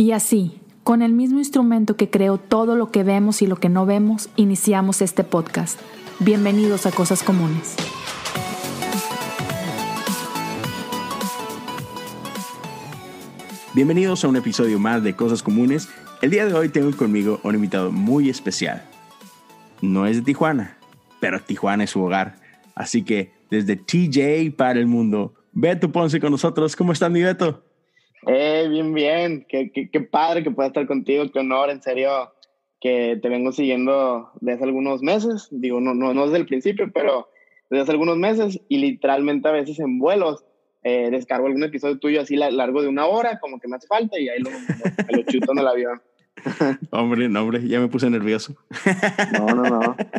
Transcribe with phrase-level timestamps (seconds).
[0.00, 3.68] Y así, con el mismo instrumento que creó todo lo que vemos y lo que
[3.68, 5.78] no vemos, iniciamos este podcast.
[6.20, 7.76] Bienvenidos a Cosas Comunes.
[13.74, 15.90] Bienvenidos a un episodio más de Cosas Comunes.
[16.22, 18.82] El día de hoy tengo conmigo un invitado muy especial.
[19.82, 20.78] No es de Tijuana,
[21.20, 22.36] pero Tijuana es su hogar.
[22.74, 26.74] Así que desde TJ para el mundo, Beto Ponce con nosotros.
[26.74, 27.69] ¿Cómo estás, mi Beto?
[28.26, 29.46] Eh, bien, bien.
[29.48, 31.24] Qué, qué, qué padre que pueda estar contigo.
[31.32, 32.32] Qué honor, en serio,
[32.80, 35.48] que te vengo siguiendo desde algunos meses.
[35.50, 37.28] Digo, no, no, no desde el principio, pero
[37.68, 40.44] desde hace algunos meses y literalmente a veces en vuelos
[40.82, 44.18] eh, descargo algún episodio tuyo así largo de una hora, como que me hace falta
[44.18, 46.00] y ahí lo, lo, lo chuto en el avión.
[46.90, 48.56] hombre, no, hombre, ya me puse nervioso.
[49.32, 49.96] No, no, no.
[49.96, 50.14] Qué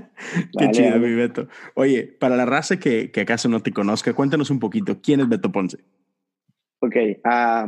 [0.54, 1.08] Dale, chido, dale.
[1.08, 1.48] mi Beto.
[1.74, 5.28] Oye, para la raza que, que acaso no te conozca, cuéntanos un poquito, ¿quién es
[5.30, 5.80] Beto Ponce?
[6.80, 7.68] Ok, ah,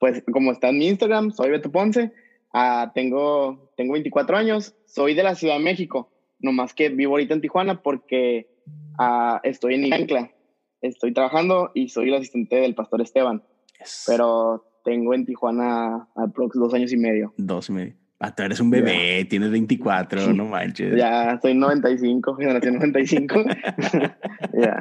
[0.00, 2.10] pues como está en mi Instagram, soy Beto Ponce,
[2.52, 7.34] ah, tengo, tengo 24 años, soy de la Ciudad de México, nomás que vivo ahorita
[7.34, 8.48] en Tijuana porque
[8.98, 10.32] ah, estoy en Ancla,
[10.80, 13.44] estoy trabajando y soy el asistente del pastor Esteban,
[13.78, 14.04] Yes.
[14.06, 17.32] pero tengo en Tijuana aprox dos años y medio.
[17.36, 17.94] Dos y medio.
[18.18, 20.94] Ah, tú eres un bebé, tienes 24, no manches.
[20.96, 23.34] Ya soy 95, generación 95.
[24.60, 24.80] Ya.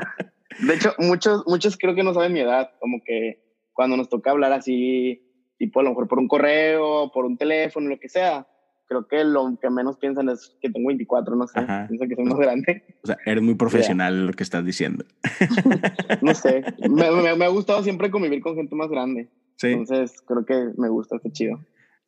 [0.59, 3.48] De hecho, muchos, muchos creo que no saben mi edad, como que
[3.80, 5.22] cuando nos toca hablar así,
[5.58, 8.46] tipo a lo mejor por un correo, por un teléfono, lo que sea,
[8.90, 11.86] creo que lo que menos piensan es que tengo 24, no sé, Ajá.
[11.88, 15.06] piensan que soy más grande, O sea, eres muy profesional lo que estás diciendo.
[16.22, 16.62] no sé.
[16.90, 19.68] Me, me, me ha gustado siempre convivir con gente más grande, Sí.
[19.68, 21.58] entonces creo que me gusta, está chido.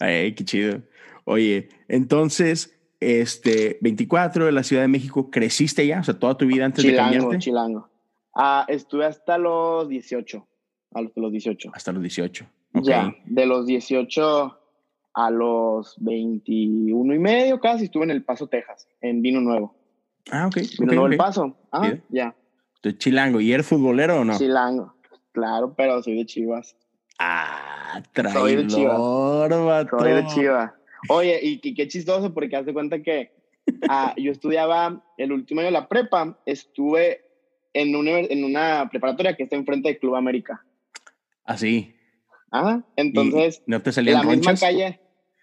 [0.02, 0.82] Ay, qué chido.
[1.24, 6.02] Oye, entonces, este, 24 de la Ciudad de México, ¿creciste ya?
[6.02, 7.38] O sea, toda tu vida antes de Chilango, cambiarte.
[7.38, 7.88] chilango.
[8.36, 10.46] Ah, estuve hasta los 18,
[10.94, 11.72] a los, los 18.
[11.74, 12.46] Hasta los 18.
[12.74, 12.84] Ok.
[12.84, 14.58] Ya, de los 18
[15.14, 19.76] a los 21 y medio casi estuve en El Paso, Texas, en Vino Nuevo.
[20.32, 20.58] Ah, ok.
[20.80, 21.08] Vino Nuevo.
[21.08, 21.58] El Paso.
[21.72, 22.36] Ah, ya.
[22.76, 23.40] Entonces, chilango.
[23.42, 24.38] ¿Y eres futbolero o no?
[24.38, 24.96] Chilango.
[25.32, 26.76] Claro, pero soy de Chivas.
[27.20, 28.02] Ah,
[28.34, 28.96] Soy de Chivas.
[28.96, 30.00] traidor, vato.
[30.00, 30.72] Soy de Chivas.
[31.10, 33.32] Oye, y, y qué chistoso porque haz de cuenta que
[33.90, 37.22] ah, yo estudiaba el último año de la prepa, estuve
[37.74, 40.64] en una, en una preparatoria que está enfrente del Club América.
[41.52, 41.96] Así.
[42.52, 43.64] Ah, entonces...
[43.66, 45.00] ¿No te salían la misma calle.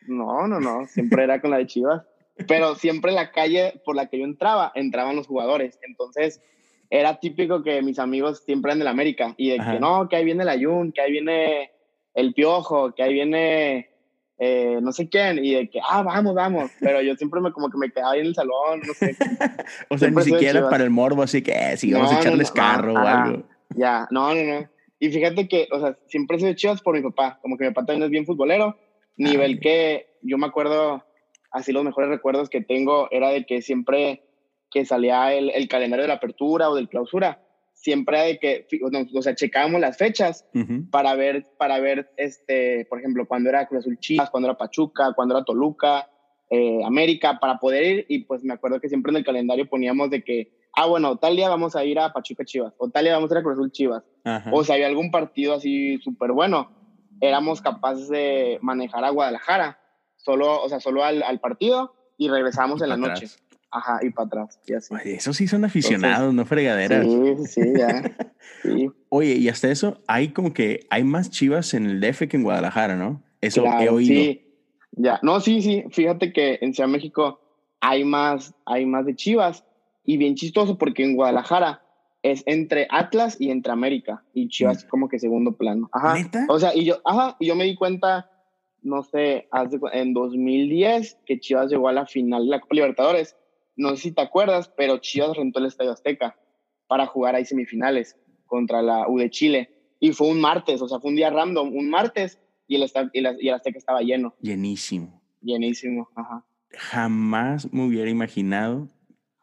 [0.06, 2.02] No, no, no, siempre era con la de Chivas.
[2.46, 5.78] Pero siempre la calle por la que yo entraba, entraban los jugadores.
[5.82, 6.40] Entonces,
[6.88, 9.34] era típico que mis amigos siempre eran del América.
[9.36, 9.72] Y de Ajá.
[9.72, 11.70] que no, que ahí viene el Ayun, que ahí viene
[12.14, 13.90] el Piojo, que ahí viene
[14.38, 15.44] eh, no sé quién.
[15.44, 16.70] Y de que, ah, vamos, vamos.
[16.80, 19.16] Pero yo siempre me como que me quedaba ahí en el salón, no sé.
[19.90, 22.48] O sea, ni siquiera para el morbo, así que, eh, sí, vamos No, a echarles
[22.50, 23.42] no, carro o algo.
[23.76, 24.68] Ya, no, no, no.
[25.00, 27.38] Y fíjate que, o sea, siempre soy de Chivas por mi papá.
[27.42, 28.76] Como que mi papá también es bien futbolero.
[29.16, 29.60] Nivel ok.
[29.60, 31.04] que yo me acuerdo,
[31.50, 34.22] así los mejores recuerdos que tengo era de que siempre
[34.70, 37.40] que salía el, el calendario de la apertura o del clausura,
[37.80, 38.66] siempre de que,
[39.14, 40.44] o sea, checábamos las fechas
[40.90, 45.12] para ver, para ver, este, por ejemplo, cuando era Cruz Azul Chivas, cuando era Pachuca,
[45.14, 46.08] cuando era Toluca,
[46.50, 48.06] eh, América, para poder ir.
[48.08, 51.36] Y pues me acuerdo que siempre en el calendario poníamos de que, ah, bueno, tal
[51.36, 53.54] día vamos a ir a Pachuca Chivas, o tal día vamos a ir a Cruz
[53.54, 54.04] Azul Chivas.
[54.24, 54.50] Ajá.
[54.52, 56.70] O si había algún partido así súper bueno,
[57.20, 59.80] éramos capaces de manejar a Guadalajara,
[60.16, 63.28] solo, o sea, solo al, al partido y regresamos Y en la noche.
[63.70, 64.94] Ajá, y para atrás, y así.
[64.94, 67.04] Oye, Esos sí son aficionados, no fregaderas.
[67.04, 68.02] Sí, sí, ya.
[68.62, 72.36] Sí, Oye, y hasta eso, hay como que hay más chivas en el DF que
[72.38, 73.22] en Guadalajara, ¿no?
[73.40, 74.14] Eso he claro, oído.
[74.14, 74.48] Sí,
[74.92, 75.20] ya.
[75.22, 75.84] No, sí, sí.
[75.90, 77.40] Fíjate que en Ciudad de México
[77.80, 79.64] hay más, hay más de Chivas.
[80.08, 81.82] Y bien chistoso porque en Guadalajara
[82.22, 84.24] es entre Atlas y entre América.
[84.32, 84.88] Y Chivas Mm.
[84.88, 85.90] como que segundo plano.
[85.92, 86.14] Ajá.
[86.14, 86.46] ¿Neta?
[86.48, 88.30] O sea, y yo, ajá, y yo me di cuenta,
[88.80, 89.48] no sé,
[89.78, 93.36] cu- en 2010 que Chivas llegó a la final de la Copa Libertadores.
[93.76, 96.36] No sé si te acuerdas, pero Chivas rentó el Estadio Azteca
[96.86, 99.74] para jugar ahí semifinales contra la U de Chile.
[100.00, 103.20] Y fue un martes, o sea, fue un día random, un martes, y el, y
[103.20, 105.20] la- y el Azteca estaba lleno, Llenísimo.
[105.42, 106.08] llenísimo.
[106.14, 106.44] Ajá.
[106.70, 108.88] Jamás me hubiera imaginado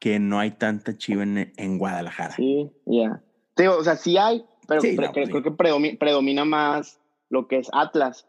[0.06, 2.36] que no hay tanta chiva en, en Guadalajara.
[2.36, 3.24] Sí, ya.
[3.58, 5.32] Digo, o sea, sí hay, pero Sí, pre- no, creo, sí.
[5.32, 7.00] creo que predomi- predomina más
[7.30, 8.28] lo que es Atlas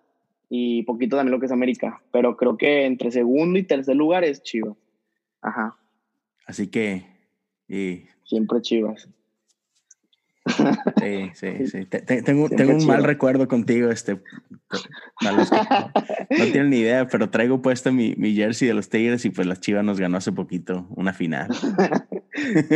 [0.49, 2.01] y poquito también lo que es América.
[2.13, 4.75] Pero creo que entre segundo y tercer lugar es Chivas.
[5.43, 5.77] Ajá,
[6.47, 7.05] Así que,
[7.69, 9.07] y, siempre Chivas.
[11.01, 11.85] Sí, sí, sí.
[11.87, 14.17] Te- te- tengo, un mal recuerdo contigo, este.
[15.21, 15.93] Para los que no,
[16.39, 19.47] no tienen ni idea, pero traigo puesto mi, mi jersey de los Tigres y pues
[19.47, 21.49] la Chiva nos ganó hace poquito una final.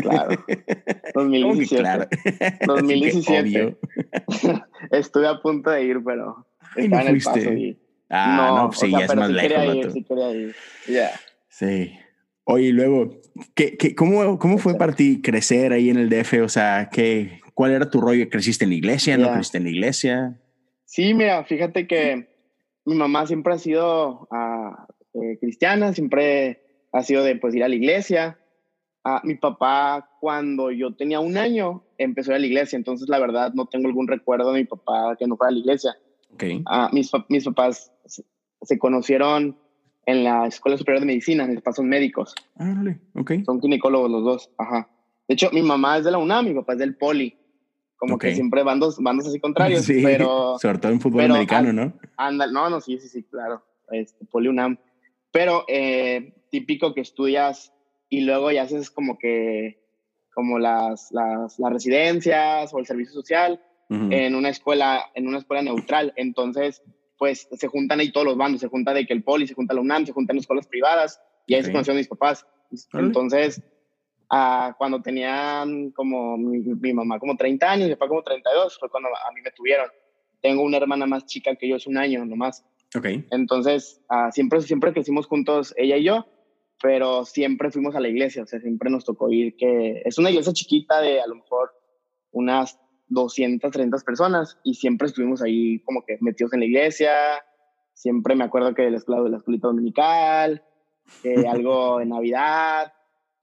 [0.01, 0.43] Claro.
[1.13, 1.83] ¿Cómo que 2017.
[1.83, 2.09] claro?
[2.25, 3.41] Así que 2017.
[3.43, 3.79] obvio.
[4.91, 6.47] Estuve a punto de ir, pero
[6.77, 7.79] Ay, no en el y
[8.09, 9.75] Ah, no, pues sí, ya es más sí lejos.
[9.77, 10.55] ir, sí ir.
[11.49, 11.93] Sí.
[12.45, 13.21] Oye, y luego,
[13.55, 16.43] ¿qué, qué, cómo, ¿cómo fue para ti crecer ahí en el DF?
[16.43, 18.27] O sea, ¿qué, ¿cuál era tu rollo?
[18.31, 19.19] ¿Creciste en la iglesia?
[19.19, 20.41] ¿No creciste en la iglesia?
[20.87, 22.27] Sí, mira, fíjate que
[22.87, 24.27] mi mamá siempre ha sido
[25.13, 28.39] eh, cristiana, siempre ha sido de pues ir a la iglesia.
[29.05, 33.11] Ah, mi papá, cuando yo tenía un año, empezó a ir a la iglesia, entonces
[33.11, 35.95] la verdad no tengo algún recuerdo de mi papá que no fuera a la iglesia.
[36.33, 36.45] Ok.
[36.65, 38.25] Ah, mis, mis papás se,
[38.63, 39.59] se conocieron
[40.07, 42.83] en la Escuela Superior de Medicina, mis papás son médicos, Ah,
[43.17, 43.33] ok.
[43.45, 44.89] son ginecólogos los dos, ajá.
[45.29, 47.37] De hecho, mi mamá es de la UNAM, mi papá es del Poli,
[48.01, 48.23] como Ok.
[48.23, 50.59] que siempre bandos, bandos así contrarios, Sí, pero...
[50.59, 51.93] sobre todo en fútbol pero, americano, ¿no?
[52.17, 53.63] Anda, no, no, sí, sí, sí, claro.
[53.91, 54.79] Este, Poli UNAM.
[55.31, 57.75] Pero eh, típico que estudias
[58.09, 59.85] y luego ya haces como que,
[60.33, 64.09] como las, las, las residencias o el servicio social Ujú.
[64.11, 66.15] en una escuela, en una escuela neutral.
[66.17, 66.83] Entonces,
[67.19, 69.75] pues se juntan ahí todos los bandos, se junta de que el Poli, se junta
[69.75, 71.67] la UNAM, se juntan escuelas privadas y ahí Ok.
[71.67, 72.47] se conocieron mis papás.
[72.95, 73.63] Entonces,
[74.31, 78.89] ah, cuando tenían como mi, mi mamá como 30 años, mi papá como 32, fue
[78.89, 79.89] cuando a mí me tuvieron.
[80.41, 82.65] Tengo una hermana más chica que yo, es un año nomás.
[82.97, 83.07] Ok.
[83.31, 86.27] Entonces, ah, siempre, siempre crecimos juntos, ella y yo,
[86.83, 90.31] pero siempre fuimos a la iglesia, o sea, siempre nos tocó ir, que es una
[90.31, 91.73] iglesia chiquita de a lo mejor
[92.33, 97.13] unas 200, 300 personas, y siempre estuvimos ahí como que metidos en la iglesia,
[97.93, 100.65] siempre me acuerdo que la escuela de la escuelita dominical,
[101.49, 102.93] algo de Navidad,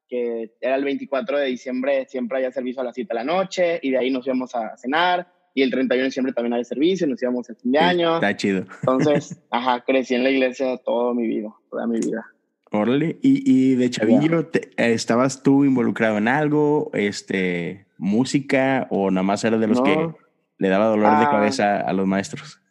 [0.08, 3.80] que era el 24 de diciembre, siempre había servicio a las 7 de la noche,
[3.82, 7.08] y de ahí nos íbamos a cenar, y el 31 de diciembre también había servicio,
[7.08, 8.16] nos íbamos al fin de año.
[8.16, 8.66] Está chido.
[8.82, 12.26] Entonces, ajá, crecí en la iglesia toda mi vida, toda mi vida.
[12.72, 13.18] Órale.
[13.22, 16.92] Y, y de chavillo, te- ¿estabas tú involucrado en algo?
[16.94, 19.84] Este, música o nada más eras de los No.
[19.84, 20.16] que
[20.60, 21.30] le daba dolor de Ah.
[21.32, 22.62] cabeza a los maestros?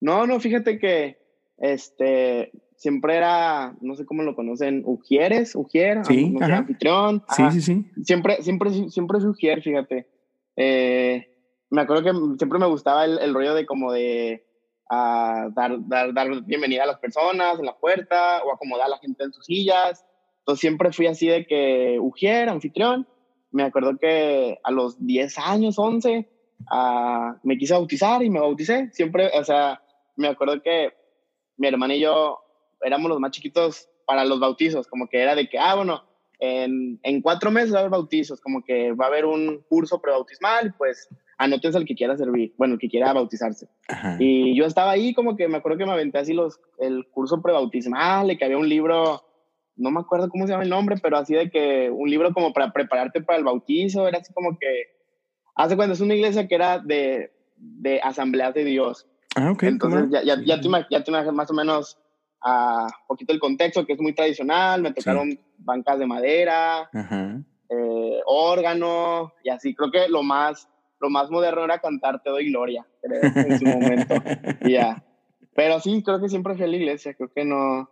[0.00, 1.18] No, no, fíjate que
[1.58, 7.22] este siempre era, no sé cómo lo conocen, Ujieres, Ujier, Sí, no sé, anfitrión.
[7.28, 7.52] Sí, ajá.
[7.52, 7.86] sí, sí.
[8.02, 10.08] Siempre, siempre, siempre fui Ujier, fíjate.
[10.56, 11.28] Eh,
[11.70, 14.44] me acuerdo que siempre me gustaba el, el rollo de como de
[14.90, 18.98] ah, dar, dar, dar bienvenida a las personas en la puerta o acomodar a la
[18.98, 20.04] gente en sus sillas.
[20.40, 23.06] Entonces siempre fui así de que Ujier, anfitrión.
[23.52, 26.28] Me acuerdo que a los 10 años, 11,
[26.68, 28.90] ah, me quise bautizar y me bauticé.
[28.90, 29.80] Siempre, o sea,
[30.16, 30.92] me acuerdo que
[31.58, 32.41] mi hermana y yo
[32.82, 36.02] éramos los más chiquitos para los bautizos, como que era de que, ah, bueno,
[36.38, 40.00] en, en cuatro meses va a haber bautizos, como que va a haber un curso
[40.00, 41.08] prebautismal, pues
[41.38, 43.68] anótense al que quiera servir, bueno, el que quiera bautizarse.
[43.88, 44.16] Ajá.
[44.18, 47.40] Y yo estaba ahí como que me acuerdo que me aventé así los, el curso
[47.42, 49.22] prebautismal y que había un libro,
[49.76, 52.52] no me acuerdo cómo se llama el nombre, pero así de que un libro como
[52.52, 54.66] para prepararte para el bautizo, era así como que,
[55.54, 59.06] hace cuando es una iglesia que era de, de asambleas de Dios.
[59.36, 59.62] Ah, ok.
[59.62, 61.98] Entonces ya, ya, ya, te, ya te imaginas más o menos
[62.44, 66.90] a poquito el contexto, que es muy tradicional, me tocaron bancas de madera,
[67.68, 69.74] eh, órgano y así.
[69.74, 70.68] Creo que lo más,
[71.00, 74.14] lo más moderno era cantar Te doy gloria, creo, en su momento.
[75.54, 77.14] Pero sí, creo que siempre fui a la iglesia.
[77.14, 77.88] Creo que no,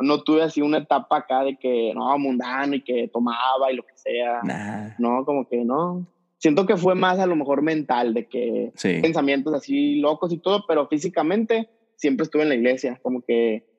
[0.00, 3.82] no tuve así una etapa acá de que no, mundano y que tomaba y lo
[3.82, 4.40] que sea.
[4.42, 4.94] Nah.
[4.98, 6.06] No, como que no.
[6.38, 9.00] Siento que fue más a lo mejor mental, de que Sí.
[9.00, 12.98] pensamientos así locos y todo, pero físicamente siempre estuve en la iglesia.
[13.02, 13.70] Como que.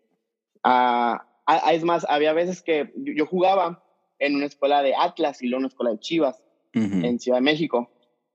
[0.63, 3.83] Ah, ah, es más, había veces que yo, jugaba
[4.19, 6.42] en una escuela de Atlas y luego en una escuela de Chivas
[6.76, 7.06] Ujú.
[7.06, 7.92] en Ciudad de México.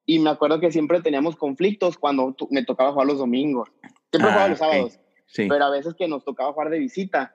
[0.06, 3.68] Y me acuerdo que siempre teníamos conflictos cuando me tocaba jugar los domingos.
[4.10, 4.66] Siempre Ah, jugaba los ok.
[4.66, 5.46] sábados, Sí.
[5.48, 7.34] pero a veces que nos tocaba jugar de visita,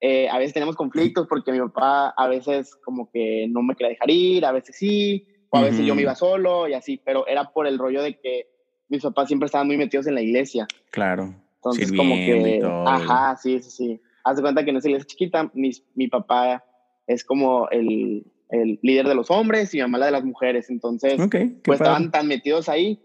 [0.00, 3.90] eh, a veces teníamos conflictos porque mi papá a veces como que no me quería
[3.90, 7.26] dejar ir, a veces sí, o a veces yo me iba solo y así, pero
[7.26, 8.48] era por el rollo de que
[8.88, 10.66] mis papás siempre estaban muy metidos en la iglesia.
[10.90, 11.34] Claro.
[11.56, 14.00] Entonces como Sirviendo que, ajá, sí, sí, sí.
[14.28, 16.64] Haz de cuenta que en esa iglesia chiquita, mis- mi papá
[17.06, 20.68] es como el, el líder de los hombres y mi mamá la de las mujeres.
[20.70, 21.30] Entonces, Ok.
[21.30, 21.92] qué pues padre.
[21.92, 23.02] estaban tan metidos ahí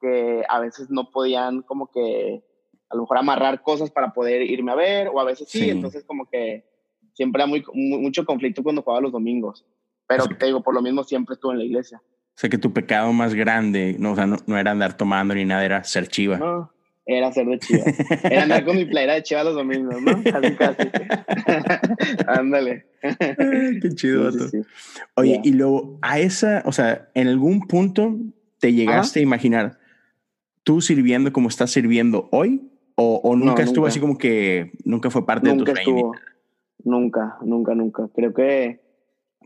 [0.00, 2.42] que a veces no podían como que
[2.90, 5.70] a lo mejor amarrar cosas para poder irme a ver o a veces sí, Sí.
[5.70, 6.64] entonces como que
[7.14, 9.64] siempre era muy, mu- mucho conflicto cuando jugaba los domingos.
[10.06, 12.00] Pero O sea, te digo, por lo mismo siempre estuve en la iglesia.
[12.04, 15.34] O sea que tu pecado más grande, no, o sea, no, no era andar tomando
[15.34, 16.36] ni nada, era ser chiva.
[16.36, 16.70] No,
[17.06, 17.86] era ser de chivas.
[18.24, 20.22] Era andar con mi playera de chivas los domingos, ¿no?
[20.24, 20.88] Casi, casi.
[22.26, 22.86] Ándale.
[23.80, 24.68] Qué chido, Sí, sí, sí.
[25.14, 28.16] Oye, y luego a esa, o sea, en algún punto
[28.58, 29.78] te llegaste a imaginar
[30.64, 33.88] tú sirviendo como estás sirviendo hoy o, o nunca No, estuvo nunca.
[33.90, 35.98] así como que nunca fue parte Nunca de tu sueño.
[35.98, 36.14] estuvo.
[36.84, 38.08] Nunca, nunca, nunca.
[38.14, 38.80] Creo que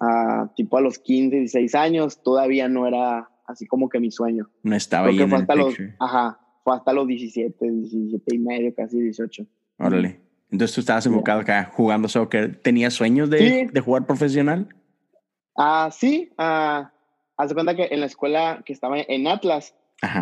[0.01, 4.49] ah, tipo a los 15, 16 años todavía no era así como que mi sueño.
[4.63, 5.95] No estaba Creo ahí que en fue el hasta los, picture.
[5.99, 9.45] ajá, fue hasta los 17, 17 y medio, casi 18.
[9.79, 10.21] Órale.
[10.51, 12.57] Entonces tú estabas enfocado acá jugando soccer.
[12.57, 14.69] ¿Tenías sueños de, de jugar profesional?
[15.57, 16.33] Ah, sí.
[16.37, 16.93] Ah,
[17.37, 19.75] haz cuenta que en la escuela que estaba en Atlas,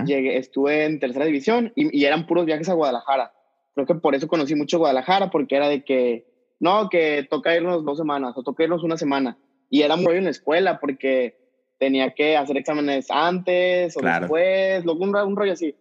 [0.04, 3.32] Llegué, estuve en tercera división y, y, eran puros viajes a Guadalajara.
[3.74, 6.26] Creo que por eso conocí mucho Guadalajara, porque era de que,
[6.58, 9.38] no, que toca irnos dos semanas o toca irnos una semana.
[9.70, 11.38] Y era muy rollo en la escuela porque
[11.78, 15.76] tenía que hacer exámenes antes o después, luego un, un, rollo así.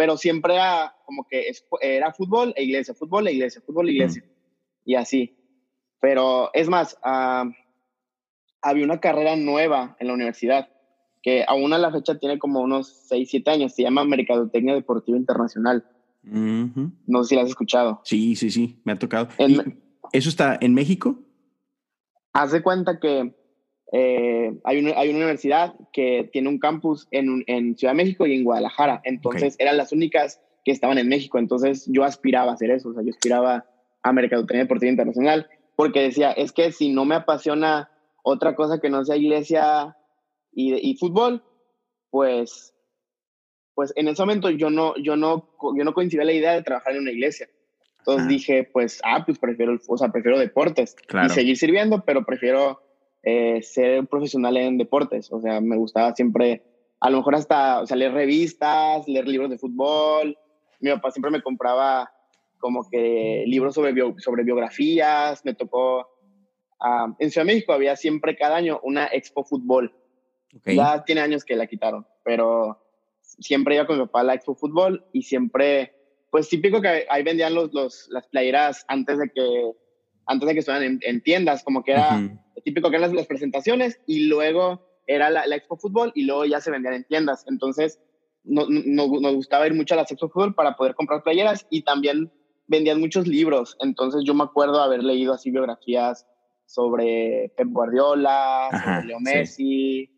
[0.00, 1.52] Pero siempre era como que
[1.82, 4.24] era fútbol e iglesia, fútbol e iglesia, fútbol e iglesia.
[4.82, 5.36] Y así.
[6.00, 7.52] Pero es más, uh,
[8.62, 10.70] había una carrera nueva en la universidad
[11.22, 15.18] que aún a la fecha tiene como unos 6, 7 años, se llama Mercadotecnia Deportiva
[15.18, 15.86] Internacional.
[16.22, 18.00] No sé si la has escuchado.
[18.04, 19.28] Sí, sí, sí, me ha tocado.
[20.14, 21.18] ¿Eso está en México?
[22.32, 23.34] Haz de cuenta que
[23.92, 28.26] eh, hay, una, hay una universidad que tiene un campus en, en Ciudad de México
[28.26, 29.00] y en Guadalajara.
[29.04, 31.38] Entonces eran las únicas que estaban en México.
[31.38, 32.90] Entonces yo aspiraba a hacer eso.
[32.90, 33.66] O sea, yo aspiraba
[34.02, 37.90] a Mercadotecnia Deportiva Internacional porque decía, es que si no me apasiona
[38.22, 39.96] otra cosa que no sea iglesia
[40.52, 41.42] y, y fútbol,
[42.10, 42.74] pues,
[43.74, 46.94] pues en ese momento yo no, yo no, yo no coincidía la idea de trabajar
[46.94, 47.48] en una iglesia.
[47.98, 52.80] Entonces dije, pues, ah, pues prefiero, o sea, prefiero deportes y seguir sirviendo, pero prefiero
[53.22, 55.30] eh, ser profesional en deportes.
[55.32, 56.62] O sea, me gustaba siempre,
[57.00, 60.38] a lo mejor hasta, o sea, leer revistas, leer libros de fútbol.
[60.80, 62.12] Mi papá siempre me compraba
[62.58, 65.44] como que libros sobre, sobre biografías.
[65.44, 66.08] Me tocó,
[66.80, 69.94] uh, en Ciudad de México había siempre cada año una expo fútbol.
[70.66, 72.80] Ya tiene años que la quitaron, pero
[73.38, 75.94] siempre iba con mi papá a la Expo Fútbol y siempre,
[76.30, 79.72] pues típico que ahí vendían los, los, las playeras antes de que,
[80.26, 82.20] antes de que estuvieran en, tiendas, como que era
[82.64, 86.70] típico que eran las, presentaciones y luego era la, Expo Fútbol y luego ya se
[86.70, 87.44] vendían en tiendas.
[87.48, 88.00] Entonces
[88.44, 91.82] no, no, nos gustaba ir mucho a la Expo Fútbol para poder comprar playeras y
[91.82, 92.32] también
[92.66, 93.76] vendían muchos libros.
[93.80, 96.26] Entonces yo me acuerdo haber leído así biografías
[96.66, 100.10] sobre Pep Guardiola, sobre Leo Messi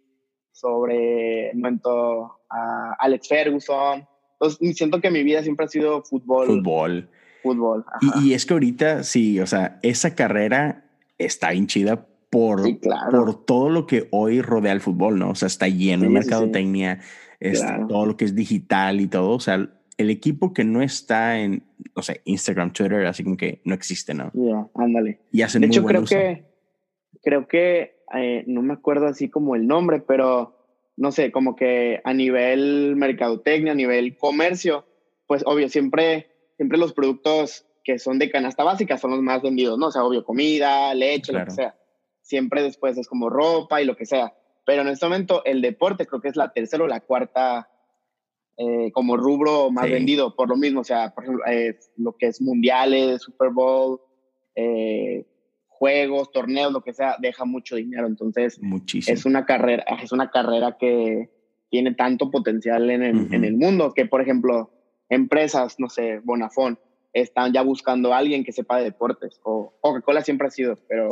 [0.53, 4.07] sobre momento a Alex Ferguson.
[4.35, 6.47] Entonces, siento que mi vida siempre ha sido fútbol.
[6.47, 7.11] Fútbol.
[7.43, 7.85] Fútbol.
[8.23, 10.85] Y, es que ahorita, sí, o sea, esa carrera
[11.19, 12.63] está hinchida por,
[13.11, 15.31] por todo lo que hoy rodea el fútbol, ¿no?
[15.31, 17.01] O sea, está lleno de mercadotecnia,
[17.41, 19.31] este, todo lo que es digital y todo.
[19.31, 19.69] O sea,
[19.99, 21.63] el equipo que no está en,
[21.95, 24.31] no sé, Instagram, Twitter, así como que no existe, ¿no?
[24.35, 25.21] Ya, ándale.
[25.31, 26.45] Y hacen de hecho, creo que,
[27.23, 30.57] creo que eh, no me acuerdo así como el nombre, pero
[30.97, 34.85] no sé, como que a nivel mercadotecnia, a nivel comercio,
[35.27, 36.29] pues obvio, siempre,
[36.63, 39.89] siempre los productos que son de canasta básica son los más vendidos, ¿no?
[39.89, 41.75] O sea, obvio, comida, leche, lo que sea.
[42.21, 44.33] Siempre después es como ropa y lo que sea.
[44.65, 47.69] Pero en este momento el deporte creo que es la tercera o la cuarta
[48.57, 52.27] eh, como rubro más vendido, por lo mismo, o sea, por ejemplo, eh, lo que
[52.27, 54.01] es mundiales, Super Bowl,
[54.55, 55.27] eh,
[55.67, 58.07] juegos, torneos, lo que sea, deja mucho dinero.
[58.07, 58.61] Entonces,
[59.09, 61.29] es una carrera, es una carrera que
[61.71, 64.71] tiene tanto potencial en el, en el mundo que, por ejemplo,
[65.13, 66.79] empresas, no sé, Bonafón,
[67.13, 69.39] están ya buscando a alguien que sepa de deportes.
[69.43, 71.11] O Coca-Cola siempre ha sido, pero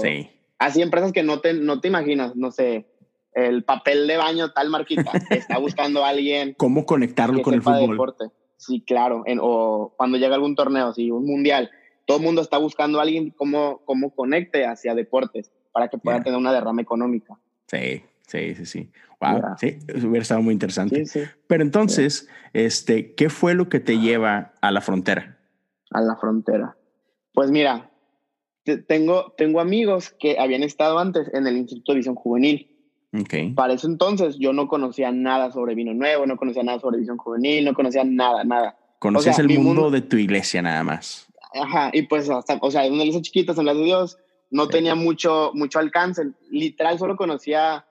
[0.58, 2.86] así empresas que no te, no te imaginas, no sé,
[3.34, 6.54] el papel de baño tal marquita, está buscando a alguien.
[6.56, 7.90] ¿Cómo conectarlo con el fútbol?
[7.90, 8.24] Deporte.
[8.56, 9.22] Sí, claro.
[9.26, 11.70] En, o cuando llega algún torneo, sí, un mundial,
[12.06, 16.22] todo el mundo está buscando a alguien cómo, cómo conecte hacia deportes para que pueda
[16.22, 17.38] tener una derrama económica.
[17.66, 18.90] Sí, sí, sí, sí.
[19.20, 21.04] Wow, sí, hubiera estado muy interesante.
[21.46, 25.38] Pero entonces, este, ¿qué fue lo que te lleva a la frontera?
[25.90, 26.76] A la frontera.
[27.34, 27.90] Pues mira,
[28.86, 32.70] tengo, tengo amigos que habían estado antes en el Instituto de Visión Juvenil.
[33.12, 33.50] Okay.
[33.54, 37.16] Para eso entonces yo no conocía nada sobre vino nuevo, no conocía nada sobre visión
[37.16, 38.78] juvenil, no conocía nada, nada.
[39.00, 41.26] Conocías el mundo, de tu iglesia nada más.
[41.52, 44.18] Ajá, y pues hasta, o sea, una iglesia chiquita, Asamblea de Dios,
[44.50, 46.30] no tenía mucho, mucho alcance.
[46.50, 47.84] Literal, solo conocía,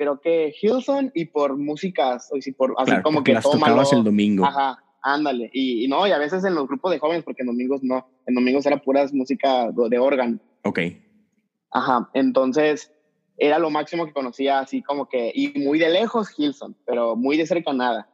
[0.00, 4.46] creo que Hilson y por músicas, o por, así como que las tocabas el domingo.
[4.46, 5.50] Ajá, ándale.
[5.52, 8.34] Y, no, y a veces en los grupos de jóvenes, porque en domingos no, en
[8.34, 10.38] domingos era puras música de órgano.
[10.64, 10.80] Ok.
[11.70, 12.94] Ajá, entonces
[13.36, 17.36] era lo máximo que conocía, así como que, y muy de lejos Hilson, pero muy
[17.36, 18.08] de cerca nada.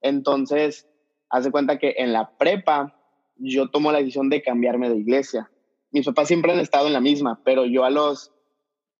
[0.00, 0.88] Entonces,
[1.30, 3.00] hace cuenta que en la prepa
[3.36, 5.52] yo tomo la decisión de cambiarme de iglesia.
[5.92, 8.32] Mis papás siempre han estado en la misma, pero yo a los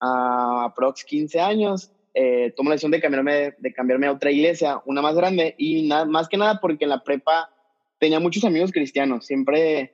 [0.01, 4.81] uh, aprox 15 años eh, tomo la decisión de cambiarme, de cambiarme a otra iglesia,
[4.87, 7.49] una más grande, y nada, más que nada porque en la prepa
[8.01, 9.93] tenía muchos amigos cristianos, siempre,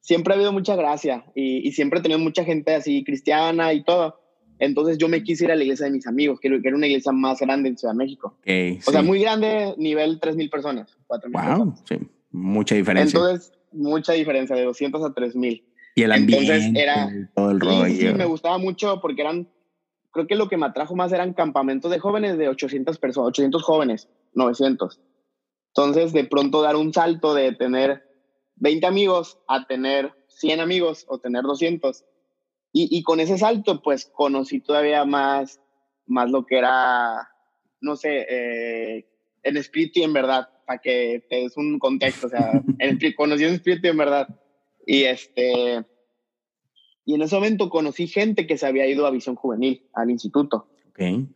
[0.00, 4.20] siempre ha habido mucha gracia y, siempre he tenido mucha gente así cristiana y todo.
[4.58, 7.12] Entonces yo me quise ir a la iglesia de mis amigos, que era una iglesia
[7.12, 8.38] más grande en Ciudad de México.
[8.86, 11.96] o sea, muy grande, nivel 3.000 personas, 4.000 wow, Sí,
[12.30, 13.18] mucha diferencia.
[13.18, 15.64] Entonces mucha diferencia, de 200 a 3000.
[15.94, 17.86] Y el ambiente, era, todo el rollo.
[17.86, 19.48] Sí, me gustaba mucho porque eran,
[20.16, 23.62] creo que lo que me atrajo más eran campamentos de jóvenes de 800 personas, 800
[23.62, 25.00] jóvenes, 900.
[25.68, 28.02] Entonces, de pronto dar un salto de tener
[28.56, 32.04] 20 amigos a tener 100 amigos o tener 200.
[32.72, 35.60] Y, y con ese salto, pues conocí todavía más,
[36.06, 37.28] más lo que era,
[37.80, 39.06] no sé, eh,
[39.42, 43.44] en espíritu y en verdad, para que te des un contexto, o sea, en, conocí
[43.44, 44.28] en espíritu y en verdad.
[44.86, 45.84] Y este,
[47.06, 50.66] y en ese momento conocí gente que se había ido a Visión Juvenil, al instituto.
[50.90, 51.28] Okay.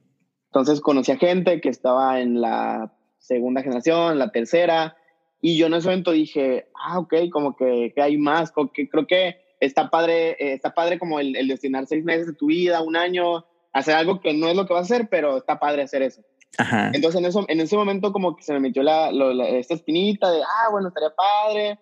[0.46, 4.96] Entonces conocí a gente que estaba en la segunda generación, la tercera,
[5.40, 9.06] y yo en ese momento dije, ah, ok, como que, que hay más, que creo
[9.06, 12.82] que está padre, eh, está padre como el, el, destinar seis meses de tu vida,
[12.82, 15.82] un año, hacer algo que no es lo que vas a hacer, pero está padre
[15.82, 16.22] hacer eso.
[16.58, 16.90] Ajá.
[16.92, 20.32] Entonces en, eso, en ese momento como que se me metió la, la, esta espinita
[20.32, 21.78] de, ah, bueno, estaría padre.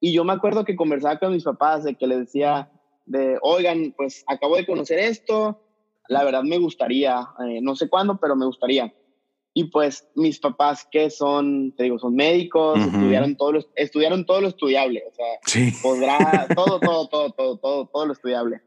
[0.00, 2.70] Y yo me acuerdo que conversaba con mis papás de que les decía
[3.08, 5.60] de, oigan, pues acabo de conocer esto,
[6.08, 8.92] la verdad me gustaría, eh, no sé cuándo, pero me gustaría.
[9.54, 14.40] Y pues mis papás que son, te digo, son médicos, estudiaron, todo lo, estudiaron todo
[14.40, 15.72] lo estudiable, o sea, sí.
[15.82, 18.60] podrá, todo, todo, todo, todo, todo, todo lo estudiable.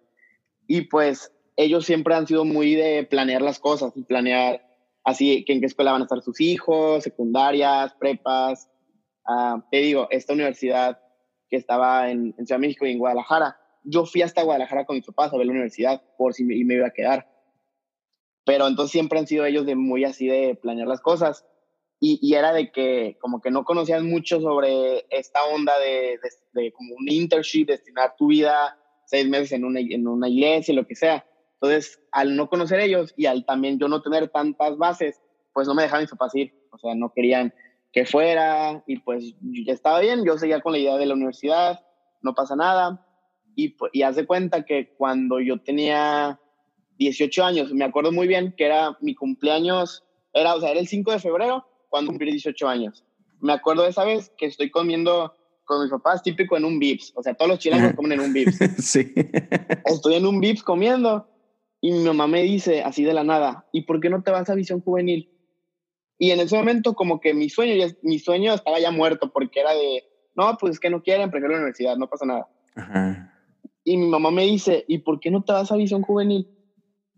[0.68, 4.66] Y pues ellos siempre han sido muy de planear las cosas y planear
[5.04, 8.70] así que en qué escuela van a estar sus hijos, secundarias, prepas.
[9.28, 11.00] Uh, te digo, esta universidad
[11.50, 14.96] que estaba en, en, Ciudad de México y en Guadalajara, yo fui hasta Guadalajara con
[14.96, 17.28] mis papás a ver la universidad por si me, y me iba a quedar.
[18.46, 21.46] Pero entonces siempre han sido ellos de muy así de planear las cosas.
[22.04, 27.08] Y, era de que como que no conocían mucho sobre esta onda de como un
[27.08, 28.76] internship, destinar tu vida
[29.12, 31.26] seis meses en una, en una iglesia, lo que sea.
[31.56, 35.22] Entonces, al no conocer ellos y al también yo no tener tantas bases,
[35.54, 36.54] pues no me dejaban mis papás ir.
[36.72, 37.54] O sea, no querían
[37.92, 41.86] que fuera y pues ya estaba bien, yo seguía con la idea de la universidad,
[42.22, 43.06] no pasa nada.
[43.56, 46.40] Y, y haz de cuenta que cuando yo tenía
[46.98, 50.88] 18 años, me acuerdo muy bien que era mi cumpleaños, era, o sea, era el
[50.88, 53.04] 5 de febrero cuando cumplí 18 años.
[53.40, 55.36] Me acuerdo de esa vez que estoy comiendo
[55.66, 57.14] con mis papás, típico en un Vips.
[57.16, 58.58] O sea, todos los chilenos comen en un Vips.
[58.78, 59.14] sí.
[59.86, 61.28] Estoy en un Vips comiendo
[61.82, 64.50] y mi mamá me dice así de la nada, ¿y por qué no te vas
[64.50, 65.30] a visión juvenil?
[66.20, 69.62] Y en ese momento como que mi sueño, ya, mi sueño estaba ya muerto porque
[69.62, 70.04] era de,
[70.36, 72.48] no, pues es que no quieren, prefiero la universidad, no pasa nada.
[72.76, 73.31] Ajá.
[73.84, 76.48] Y mi mamá me dice, ¿y por qué no te vas a visión juvenil?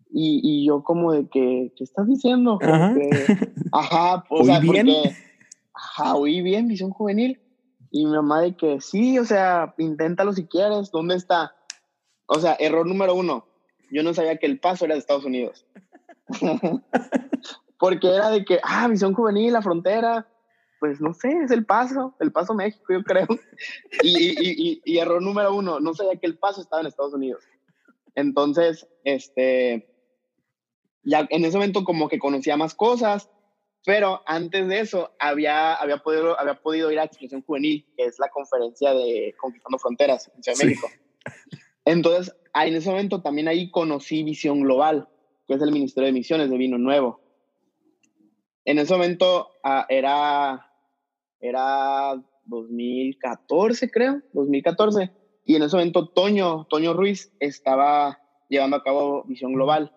[0.09, 2.59] Y, y yo como de que, ¿qué estás diciendo?
[2.61, 3.09] Ajá, que,
[3.71, 4.85] ajá o sea, bien?
[4.85, 5.15] porque,
[5.73, 7.39] ajá, oí bien, visión juvenil.
[7.91, 11.55] Y mi mamá de que, sí, o sea, inténtalo si quieres, ¿dónde está?
[12.25, 13.45] O sea, error número uno,
[13.91, 15.65] yo no sabía que el paso era de Estados Unidos.
[17.79, 20.27] Porque era de que, ah, visión juvenil, la frontera,
[20.83, 23.25] pues no sé, es el paso, el paso México, yo creo.
[24.03, 27.13] Y, y, y, y, error número uno, no sabía que el paso estaba en Estados
[27.13, 27.41] Unidos.
[28.15, 29.87] Entonces, este,
[31.03, 33.29] ya en ese momento como que conocía más cosas,
[33.85, 38.19] pero antes de eso había, había, podido, había podido ir a Expresión Juvenil, que es
[38.19, 40.67] la conferencia de Conquistando Fronteras en Ciudad de sí.
[40.67, 40.89] México.
[41.85, 45.07] Entonces, en ese momento también ahí conocí Visión Global,
[45.47, 47.21] que es el Ministerio de Misiones de Vino Nuevo.
[48.65, 50.72] En ese momento uh, era,
[51.43, 55.11] era 2014, creo, 2014.
[55.45, 58.17] Y en ese momento Toño, Toño Ruiz estaba
[58.49, 59.93] llevando a cabo Visión Global.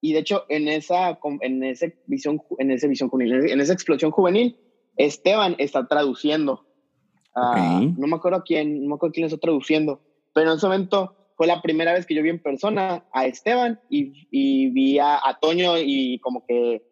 [0.00, 4.12] Y de hecho, en esa, en ese visión, en ese visión juvenil, en esa explosión
[4.12, 4.56] juvenil,
[4.96, 6.64] Esteban está traduciendo.
[7.34, 7.88] Okay.
[7.88, 10.00] Uh, no me acuerdo quién, no me acuerdo quién está traduciendo,
[10.32, 13.80] pero en ese momento fue la primera vez que yo vi en persona a Esteban
[13.90, 16.82] y, y vi a, a, Toño y como que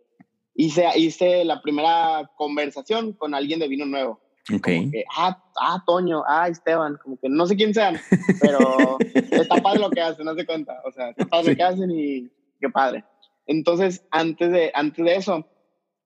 [0.55, 4.21] hice, hice la primera conversación con alguien de vino nuevo.
[4.55, 4.67] Ok.
[4.67, 7.99] Que, ah, ah, Toño, ah, Esteban, como que no sé quién sean,
[8.41, 8.99] pero
[9.31, 10.81] está padre lo que hacen, no se cuenta.
[10.85, 11.51] O sea, está padre sí.
[11.51, 13.05] lo que hacen y qué padre.
[13.47, 15.47] Entonces, antes de, antes de eso,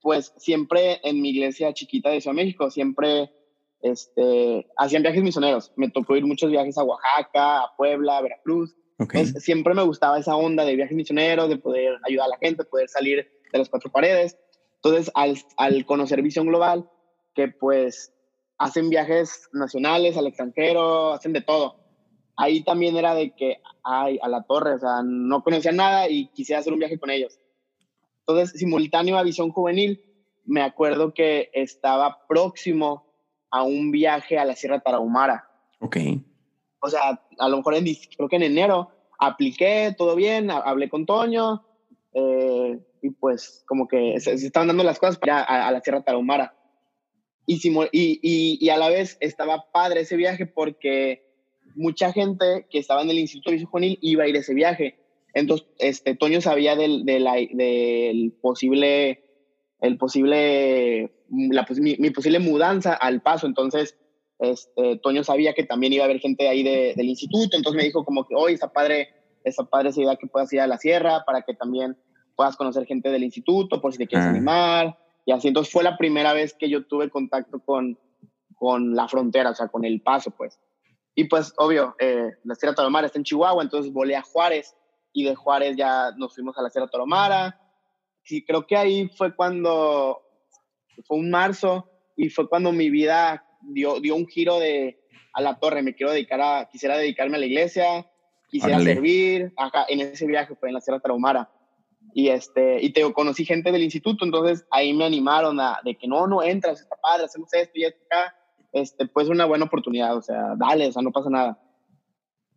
[0.00, 3.32] pues siempre en mi iglesia chiquita de Ciudad de México, siempre
[3.80, 5.72] este, hacían viajes misioneros.
[5.76, 8.76] Me tocó ir muchos viajes a Oaxaca, a Puebla, a Veracruz.
[8.98, 9.20] Okay.
[9.20, 12.64] Entonces, siempre me gustaba esa onda de viajes misioneros, de poder ayudar a la gente,
[12.64, 14.38] poder salir de las cuatro paredes.
[14.76, 16.88] Entonces, al, al conocer Visión Global,
[17.34, 18.12] que pues
[18.58, 21.76] hacen viajes nacionales al extranjero, hacen de todo.
[22.36, 26.28] Ahí también era de que, ay, a la torre, o sea, no conocía nada y
[26.28, 27.38] quisiera hacer un viaje con ellos.
[28.20, 30.04] Entonces, simultáneo a Visión Juvenil,
[30.44, 33.06] me acuerdo que estaba próximo
[33.50, 35.48] a un viaje a la Sierra Tarahumara.
[35.80, 35.96] Ok.
[36.80, 41.06] O sea, a lo mejor en, creo que en enero apliqué, todo bien, hablé con
[41.06, 41.64] Toño
[42.12, 46.02] eh, y pues como que se, estaban dando las cosas para a, a la Sierra
[46.02, 46.54] Tarahumara.
[47.46, 47.56] y,
[47.92, 51.28] y, y, a la vez estaba padre ese viaje porque
[51.74, 54.98] mucha gente que estaba en el Instituto Visión Juvenil iba a ir a ese viaje.
[55.34, 59.24] Entonces, este, Toño sabía del, del, posible,
[59.80, 63.46] el posible, la, mi, posible mudanza al paso.
[63.46, 63.96] Entonces,
[64.40, 67.56] este, Toño sabía que también iba a haber gente ahí del instituto.
[67.56, 69.08] Entonces me dijo como que, hoy está padre,
[69.44, 71.96] está padre esa idea que puedas ir a la sierra para que también
[72.38, 74.30] puedas conocer gente del instituto por si te quieres ah.
[74.30, 74.96] animar.
[75.26, 77.98] Y así, entonces fue la primera vez que yo tuve contacto con,
[78.54, 80.60] con la frontera, o sea, con el paso, pues.
[81.16, 84.76] Y pues, obvio, eh, la Sierra Tarahumara está en Chihuahua, entonces volé a Juárez
[85.12, 87.60] y de Juárez ya nos fuimos a la Sierra Tarahumara.
[88.22, 90.22] Sí, creo que ahí fue cuando,
[91.08, 95.00] fue un marzo y fue cuando mi vida dio, dio un giro de
[95.32, 95.82] a la torre.
[95.82, 98.08] Me quiero dedicar a, quisiera dedicarme a la iglesia,
[98.48, 101.50] quisiera servir acá en ese viaje, fue en la Sierra Tarahumara.
[102.14, 106.08] Y, este, y te conocí gente del instituto, entonces ahí me animaron a, de que
[106.08, 108.34] no, no entras, está padre, hacemos esto y esto acá.
[108.72, 111.58] Este, pues una buena oportunidad, o sea, dale, o sea, no pasa nada.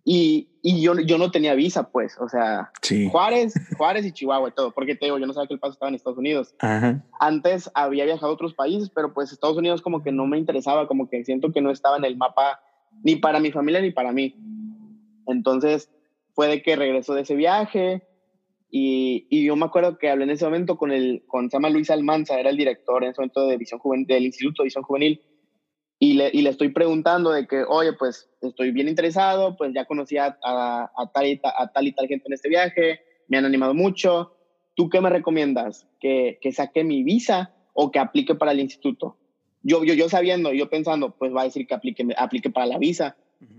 [0.03, 2.71] Y, y yo, yo no tenía visa, pues, o sea,
[3.11, 5.73] Juárez, Juárez y Chihuahua y todo, porque te digo, yo no sabía que el paso
[5.73, 6.55] estaba en Estados Unidos.
[7.19, 10.87] Antes había viajado a otros países, pero pues Estados Unidos como que no me interesaba,
[10.87, 12.61] como que siento que no estaba en el mapa
[13.03, 14.35] ni para mi familia ni para mí.
[15.27, 15.91] Entonces
[16.33, 18.07] fue de que regresó de ese viaje
[18.71, 21.69] y, y yo me acuerdo que hablé en ese momento con el, con se llama
[21.69, 24.85] Luis Almanza, era el director en ese momento de visión juvenil, del Instituto de Visión
[24.85, 25.21] Juvenil,
[25.99, 29.85] y le, y le, estoy preguntando de que, oye, pues estoy bien interesado, pues ya
[29.85, 33.45] conocí a, a, tal, y a tal y tal gente en este viaje, me han
[33.45, 34.35] animado mucho.
[34.73, 35.87] ¿Tú qué me recomiendas?
[35.99, 39.17] ¿Que, que saque mi visa o que aplique para el instituto?
[39.61, 42.79] Yo, yo, yo sabiendo, yo pensando, pues va a decir que aplique, aplique para la
[42.79, 43.15] visa,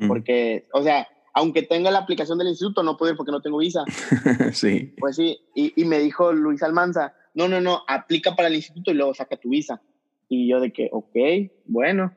[0.09, 3.59] porque, o sea, aunque tenga la aplicación del instituto, no puedo ir porque no tengo
[3.59, 3.85] visa.
[4.53, 4.95] sí.
[4.99, 8.91] Pues sí, y, y me dijo Luis Almanza, no, no, no, aplica para el instituto
[8.91, 9.81] y luego saca tu visa.
[10.29, 12.15] Y yo de que, ok, bueno.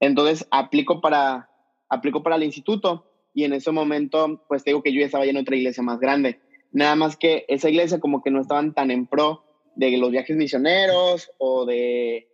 [0.00, 1.50] Entonces aplico para,
[1.88, 5.24] aplico para el instituto y en ese momento, pues te digo que yo ya estaba
[5.24, 6.40] ya en otra iglesia más grande.
[6.72, 10.36] Nada más que esa iglesia como que no estaban tan en pro de los viajes
[10.36, 12.28] misioneros o de,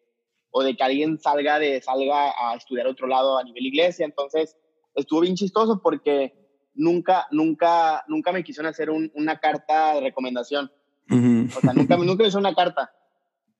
[0.50, 4.06] o de que alguien salga, de, salga a estudiar a otro lado a nivel iglesia.
[4.06, 4.56] Entonces
[4.94, 6.34] estuvo bien chistoso porque
[6.74, 10.70] nunca, nunca, nunca me quisieron hacer una carta de recomendación.
[11.10, 12.92] O sea, nunca, nunca me hizo una carta.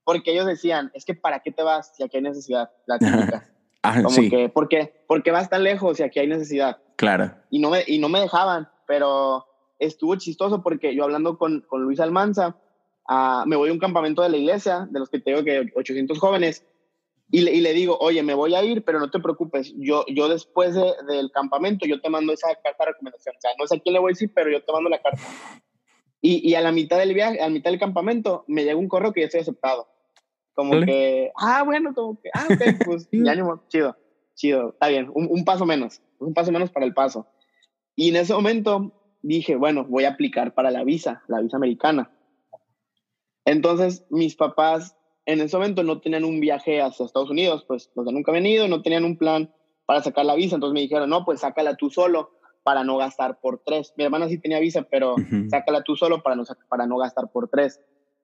[0.04, 2.70] Porque ellos decían, es que ¿para qué te vas si aquí hay necesidad?
[2.86, 3.48] La típica.
[3.84, 4.30] Ah, Como sí.
[4.30, 5.04] que, ¿por qué?
[5.08, 6.78] Porque vas tan lejos y aquí hay necesidad.
[6.94, 7.34] Claro.
[7.50, 9.44] Y no me, y no me dejaban, pero
[9.80, 12.56] estuvo chistoso porque yo hablando con, con Luis Almanza,
[13.08, 16.16] uh, me voy a un campamento de la iglesia, de los que tengo que 800
[16.18, 16.64] jóvenes,
[17.34, 20.04] y le, y le, digo, oye, me voy a ir, pero no te preocupes, yo,
[20.06, 23.34] yo después de, del campamento, yo te mando esa carta de recomendación.
[23.34, 25.00] O sea, no sé a quién le voy a decir, pero yo te mando la
[25.00, 25.22] carta.
[26.20, 28.86] Y, y a la mitad del viaje, a la mitad del campamento, me llega un
[28.86, 29.88] correo que ya estoy aceptado.
[30.52, 33.96] Como que, ah, bueno, como que, ah, ok, pues ya ánimo, chido,
[34.34, 37.26] chido, está bien, un, un, paso menos, un paso menos para el paso.
[37.96, 38.92] Y en ese momento
[39.22, 42.10] dije, bueno, voy a aplicar para la visa, la visa americana.
[43.46, 48.04] Entonces, mis papás en ese momento no tenían un viaje hacia Estados Unidos, pues los
[48.04, 49.52] de nunca han venido, no tenían un plan
[49.86, 52.30] para sacar la visa, entonces me dijeron, no, pues sácala tú solo
[52.62, 53.92] para no gastar por tres.
[53.96, 55.16] Mi hermana sí tenía visa, pero
[55.50, 57.80] sácala tú solo para no, para no gastar por tres.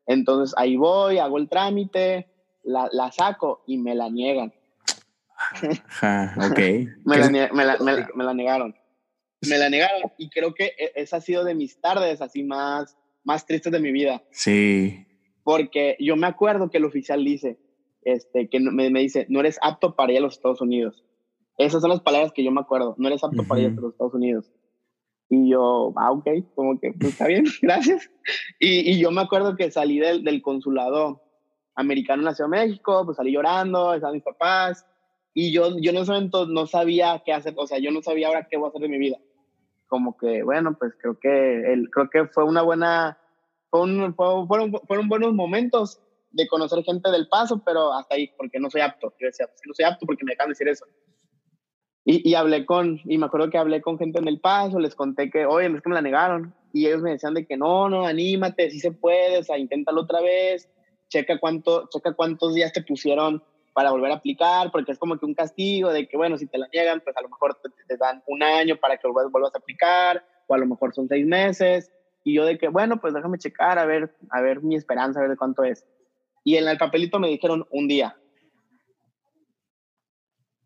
[0.07, 2.29] Entonces ahí voy, hago el trámite,
[2.63, 4.53] la, la saco y me la niegan.
[5.63, 6.59] ok.
[7.05, 7.79] me, la, me, la,
[8.15, 8.75] me, la, negaron.
[9.49, 12.97] Me la negaron y creo que e, esa ha sido de mis tardes así más,
[13.25, 14.23] más tristes de mi vida.
[14.31, 15.08] Sí.
[15.49, 17.59] Porque yo me acuerdo que el oficial dice,
[18.03, 21.07] este, que me, me dice, no eres apto para ir a los Estados Unidos.
[21.57, 23.93] Esas son las palabras que yo me acuerdo, no eres apto para ir a los
[23.93, 24.53] Estados Unidos.
[25.31, 28.11] Y yo, ah, ok, como que, pues está bien, gracias.
[28.61, 31.23] Y, y, yo me acuerdo que salí del, del, consulado
[31.75, 34.85] americano en la Ciudad de México, pues salí llorando, estaban mis papás.
[35.33, 38.29] Y yo, yo en ese momento no sabía qué hacer, o sea, yo no sabía
[38.29, 39.17] ahora qué voy a hacer de mi vida.
[39.87, 43.17] Como que, bueno, pues creo que, el, creo que fue una buena,
[43.71, 46.01] fue un, fue, fueron, fueron buenos momentos
[46.31, 49.13] de conocer gente del paso, pero hasta ahí, porque no soy apto.
[49.21, 50.87] Yo decía, pues no soy apto porque me dejan decir eso.
[52.05, 54.95] Y, y, hablé con, y me acuerdo que hablé con gente en El Paso, les
[54.95, 56.55] conté que, oye, es que me la negaron.
[56.73, 60.03] Y ellos me decían de que no, no, anímate, si se puede, o sea, inténtalo
[60.03, 60.71] otra vez,
[61.09, 63.43] checa, cuánto, checa cuántos días te pusieron
[63.75, 66.59] para volver a aplicar, porque es como que un castigo de que, bueno, si te
[66.59, 69.59] la niegan, pues a lo mejor te, te dan un año para que vuelvas a
[69.59, 71.91] aplicar, o a lo mejor son seis meses.
[72.29, 75.23] Y yo de que, bueno, pues déjame checar, a ver, a ver mi esperanza, a
[75.23, 75.87] ver de cuánto es.
[76.45, 78.19] Y en el papelito me dijeron un día.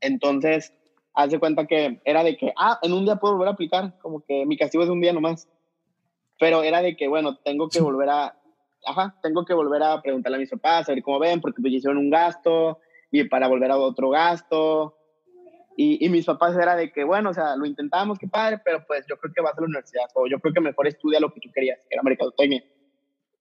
[0.01, 0.75] Entonces,
[1.15, 4.25] hace cuenta que era de que, ah, en un día puedo volver a aplicar, como
[4.25, 5.49] que mi castigo es un día nomás.
[6.41, 8.37] Pero era de que, bueno, tengo que volver a,
[8.85, 11.73] ajá, tengo que volver a preguntarle a mis papás, a ver cómo ven, porque pues
[11.75, 12.81] hicieron un gasto,
[13.13, 14.99] y para volver a otro gasto.
[15.77, 18.85] Y, y, mis papás era de que, bueno, o sea, lo intentamos, qué padre, pero
[18.87, 21.33] pues yo creo que vas a la universidad o yo creo que mejor estudia lo
[21.33, 22.63] que tú querías, que era mercadotecnia.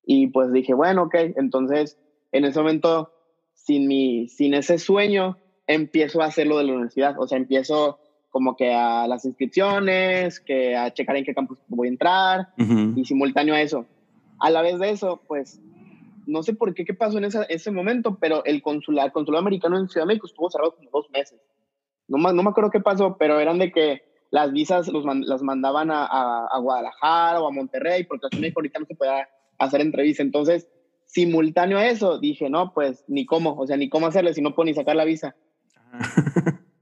[0.06, 2.00] Y pues dije, bueno, ok, entonces
[2.32, 3.12] en ese momento,
[3.54, 8.00] sin, mi, sin ese sueño, empiezo a hacer lo de la universidad, o sea, empiezo
[8.30, 12.48] como que a las inscripciones, que a checar en qué campus voy a entrar
[12.96, 13.86] y simultáneo a eso.
[14.40, 15.62] A la vez de eso, pues
[16.26, 19.78] no sé por qué, qué pasó en ese momento, pero el consulado, el consulado americano
[19.78, 21.40] en Ciudad de México estuvo cerrado como dos meses.
[22.12, 25.92] No, no me acuerdo qué pasó, pero eran de que las visas los las mandaban
[25.92, 30.22] a, a, Guadalajara o a Monterrey, porque en México ahorita no se podía hacer entrevista.
[30.22, 30.68] Entonces,
[31.06, 34.54] simultáneo a eso, dije, no, pues ni cómo, o sea, ni cómo hacerle si no
[34.54, 35.36] puedo ni sacar la visa.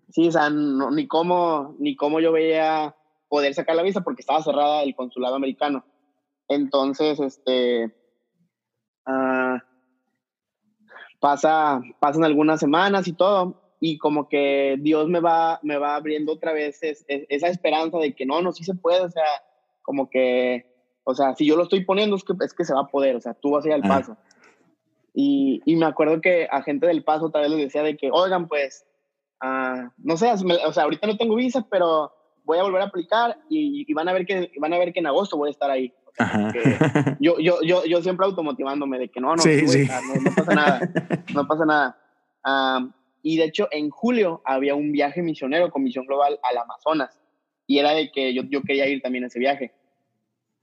[0.09, 2.95] sí, o sea, ni cómo, ni cómo yo veía
[3.27, 5.85] poder sacar la visa porque estaba cerrada el consulado americano.
[6.47, 7.85] Entonces, este,
[9.05, 9.59] uh,
[11.19, 16.33] pasa, pasan algunas semanas y todo, y como que Dios me va, me va abriendo
[16.33, 19.23] otra vez esa esperanza de que no, no, sí se puede, o sea,
[19.81, 20.65] como que,
[21.03, 23.15] o sea, si yo lo estoy poniendo es que, es que se va a poder,
[23.15, 24.17] o sea, tú vas a ir al paso.
[25.13, 28.09] Y, y, me acuerdo que a gente del paso tal vez les decía de que,
[28.11, 28.85] oigan, pues,
[29.43, 32.13] uh, no sé, o sea, ahorita no tengo visa, pero
[32.45, 34.99] voy a volver a aplicar y, y, van, a ver que, van a ver que
[34.99, 35.93] en agosto voy a estar ahí.
[37.19, 39.87] yo, yo, yo, yo siempre automotivándome de que no, no, sí, sí.
[39.87, 40.93] no, no, pasa nada,
[41.33, 41.97] no pasa nada.
[42.45, 47.19] Um, y de hecho, en julio había un viaje misionero con Misión Global al Amazonas.
[47.67, 49.71] Y era de que yo, yo quería ir también a ese viaje.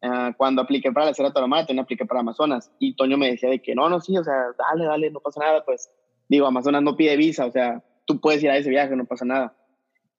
[0.02, 2.72] Uh, cuando apliqué para la Sierra Tarahumara, apliqué para Amazonas.
[2.78, 5.40] Y Toño me decía de que no, no, sí, o sea, dale, dale, no pasa
[5.40, 5.64] nada.
[5.64, 5.90] Pues
[6.28, 9.24] digo, Amazonas no pide visa, o sea, tú puedes ir a ese viaje, no pasa
[9.24, 9.56] nada.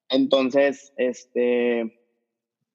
[0.10, 2.00] Entonces, este,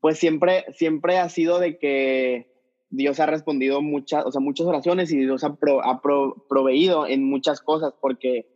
[0.00, 2.52] pues siempre, siempre ha sido de que
[2.90, 6.00] Dios ha respondido muchas, o sea, muchas oraciones y Dios ha, ha
[6.48, 8.46] proveído en muchas cosas porque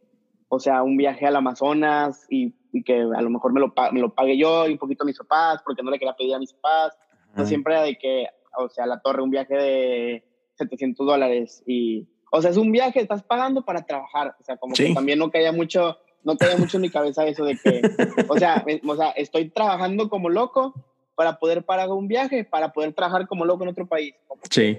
[0.49, 2.55] o sea, un viaje al Amazonas y,
[2.85, 5.17] que a lo mejor me lo, me lo pague yo y un poquito a mis
[5.17, 6.97] papás, porque no le quería pedir a mis papás.
[7.35, 8.27] No siempre era de que,
[8.59, 13.01] o sea, la torre, un viaje de 700 dólares y, o sea, es un viaje,
[13.01, 14.37] estás pagando para trabajar.
[14.39, 17.45] O sea, como que también no caía mucho, no caía mucho en mi cabeza eso
[17.45, 17.83] de que,
[18.29, 20.75] o sea, o sea, estoy trabajando como loco
[21.15, 24.15] para poder pagar un viaje, para poder trabajar como loco en otro país.
[24.51, 24.79] sí.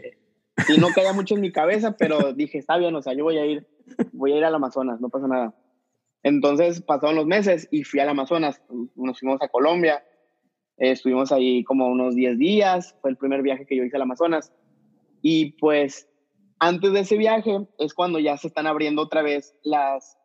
[0.68, 3.38] Y no caía mucho en mi cabeza, pero dije, está bien, o sea, yo voy
[3.38, 3.68] a ir
[4.14, 5.56] voy a ir al Amazonas, no pasa nada.
[6.24, 8.62] Entonces pasaron los meses y fui al Amazonas,
[8.96, 10.04] nos fuimos a Colombia,
[10.78, 14.04] eh, estuvimos ahí como unos 10 días, fue el primer viaje que yo hice al
[14.04, 14.54] Amazonas.
[15.22, 16.10] Y pues
[16.60, 20.18] antes de ese viaje es cuando ya se están abriendo otra vez las,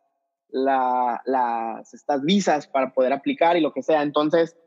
[0.49, 4.01] las estas visas para poder aplicar y lo que sea.
[4.01, 4.57] Entonces,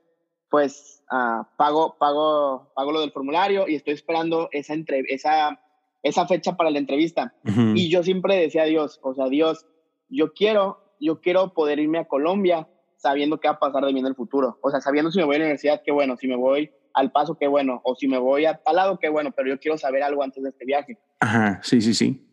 [0.50, 5.61] pues uh, pago, pago, pago lo del formulario y estoy esperando esa, entre, esa
[6.06, 7.35] esa fecha para la entrevista.
[7.74, 9.66] Y yo siempre decía a Dios, o sea, Dios,
[10.09, 14.00] yo quiero, yo quiero poder irme a Colombia sabiendo qué va a pasar de mí
[14.00, 14.59] en el futuro.
[14.62, 17.11] O sea, sabiendo si me voy a la universidad, qué bueno, si me voy al
[17.11, 19.76] paso, qué bueno, o si me voy a tal lado, qué bueno, pero yo quiero
[19.76, 20.98] saber algo antes de este viaje.
[21.20, 22.24] Ajá, sí, sí, sí.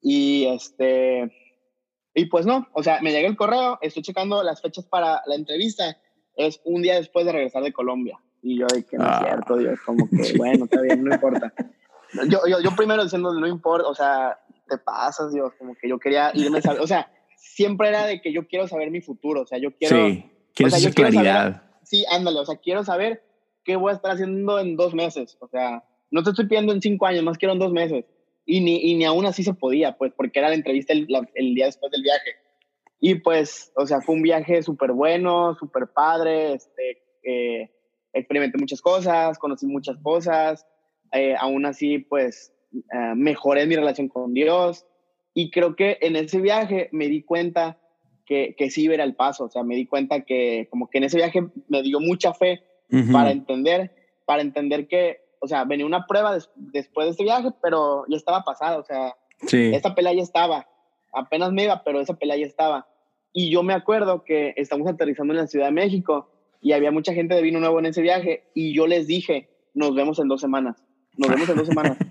[0.00, 1.30] Y este,
[2.14, 5.34] y pues no, o sea, me llega el correo, estoy checando las fechas para la
[5.34, 5.98] entrevista,
[6.38, 8.18] es un día después de regresar de Colombia.
[8.42, 9.24] Y yo de que no es ah.
[9.24, 11.52] cierto, Dios, como que, bueno, está bien, no importa.
[12.28, 15.98] Yo, yo, yo primero diciendo, no importa, o sea, te pasas, Dios, como que yo
[15.98, 19.46] quería irme, a o sea, siempre era de que yo quiero saber mi futuro, o
[19.46, 19.96] sea, yo quiero...
[19.96, 20.24] Sí,
[20.54, 21.62] quiero o claridad.
[21.82, 23.22] sí, ándale, o sea, quiero saber
[23.64, 26.80] qué voy a estar haciendo en dos meses, o sea, no te estoy pidiendo en
[26.80, 28.04] cinco años, más quiero en dos meses.
[28.46, 31.54] Y ni, y ni aún así se podía, pues, porque era la entrevista el, el
[31.54, 32.36] día después del viaje.
[33.00, 37.70] Y pues, o sea, fue un viaje súper bueno, súper padre, este, eh,
[38.12, 40.66] experimenté muchas cosas, conocí muchas cosas,
[41.12, 44.84] eh, aún así, pues, eh, mejoré mi relación con Dios.
[45.34, 47.78] Y creo que en ese viaje me di cuenta
[48.26, 49.44] que, que sí era el paso.
[49.44, 52.62] O sea, me di cuenta que como que en ese viaje me dio mucha fe
[53.12, 58.04] para entender, para entender que, o sea, venía una prueba después de ese viaje, pero
[58.08, 58.78] ya estaba pasada.
[58.78, 59.14] O sea,
[59.50, 60.66] esa pelea ya estaba.
[61.18, 62.86] Apenas me iba, pero esa pelea ya estaba.
[63.32, 67.12] Y yo me acuerdo que estamos aterrizando en la Ciudad de México y había mucha
[67.12, 70.40] gente de vino nuevo en ese viaje y yo les dije, nos vemos en dos
[70.40, 70.82] semanas
[71.18, 71.98] nos vemos en dos semanas.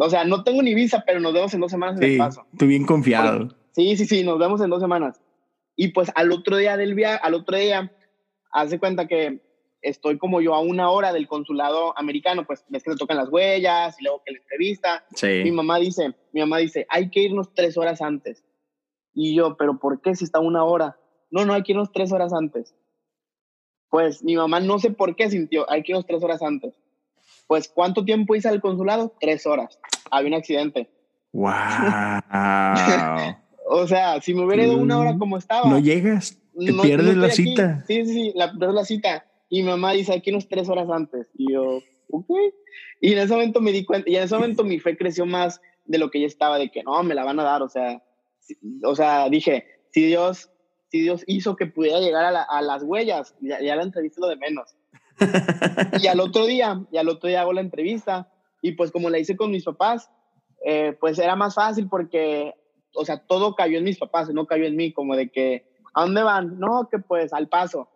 [0.00, 2.46] O sea, no tengo ni visa, pero nos vemos en dos semanas en el paso.
[2.52, 3.48] Bien confiado.
[3.72, 5.20] Sí, sí, sí, nos vemos en dos semanas.
[5.74, 7.92] Y pues al otro día del viaje, al otro día,
[8.52, 9.42] hace cuenta que
[9.82, 13.28] estoy como yo a una hora del consulado americano, pues ves que le tocan las
[13.28, 15.04] huellas y luego que la entrevista.
[15.14, 15.42] Sí.
[15.44, 18.44] Mi mamá dice, mi mamá dice, hay que irnos tres horas antes.
[19.14, 20.96] Y yo, pero ¿por qué si está una hora?
[21.30, 22.74] No, no, hay que irnos tres horas antes.
[23.90, 26.74] Pues mi mamá no sé por qué sintió, hay que irnos tres horas antes.
[27.46, 29.14] Pues, ¿cuánto tiempo hice al consulado?
[29.18, 29.78] Tres horas.
[30.10, 30.90] Había un accidente.
[31.32, 31.52] ¡Wow!
[33.70, 35.68] O sea, si me hubiera ido una hora como estaba.
[35.68, 37.84] No llegas, te pierdes la cita.
[37.86, 39.26] Sí, sí, sí, la, pierdes la cita.
[39.48, 41.30] Y mi mamá dice, aquí unos tres horas antes.
[41.36, 41.80] Y yo,
[42.10, 42.30] ok.
[43.00, 45.60] Y en ese momento me di cuenta, y en ese momento mi fe creció más
[45.86, 47.62] de lo que ya estaba, de que no, me la van a dar.
[47.62, 48.02] O sea,
[48.84, 50.50] o sea, dije, si Dios,
[50.90, 54.36] si Dios hizo que pudiera llegar a, las huellas, ya, ya la entrevista lo de
[54.36, 54.74] menos.
[56.00, 58.30] y al otro día, y al otro día hago la entrevista,
[58.62, 60.10] y pues como la hice con mis papás,
[60.64, 62.54] eh, pues era más fácil porque,
[62.94, 66.02] o sea, todo cayó en mis papás, no cayó en mí, como de que, ¿a
[66.02, 66.58] dónde van?
[66.58, 67.88] No, que pues al paso.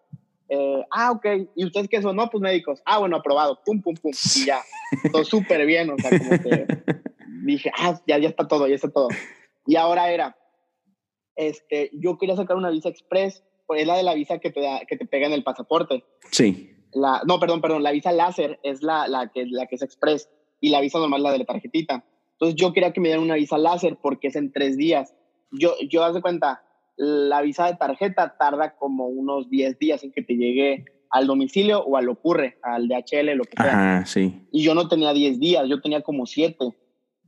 [0.49, 1.27] Eh, ah, ok.
[1.57, 2.17] ¿Y ustedes qué son?
[2.17, 2.83] No, pues médicos.
[2.85, 3.61] Ah, bueno, aprobado.
[3.65, 4.13] Pum, pum, pum.
[4.37, 4.61] Y ya.
[5.13, 5.91] Todo súper bien.
[5.91, 6.67] O sea, como que
[7.45, 9.09] dije, ah, ya, ya está todo, ya está todo.
[9.67, 10.37] Y ahora era,
[11.37, 14.61] este, yo quería sacar una visa express, pues es la de la visa que te,
[14.61, 16.05] da, que te pega en el pasaporte.
[16.31, 16.71] Sí.
[16.93, 20.29] La, no, perdón, perdón, la visa láser es la, la, que, la que es express
[20.61, 22.05] y la visa normal la de la tarjetita.
[22.33, 25.15] Entonces yo quería que me dieran una visa láser porque es en tres días.
[25.53, 26.65] Yo, yo haz de cuenta,
[26.97, 31.83] la visa de tarjeta tarda como unos 10 días en que te llegue al domicilio
[31.85, 33.97] o al ocurre, al DHL, lo que sea.
[33.97, 34.47] Ajá, sí.
[34.51, 36.75] Y yo no tenía 10 días, yo tenía como 7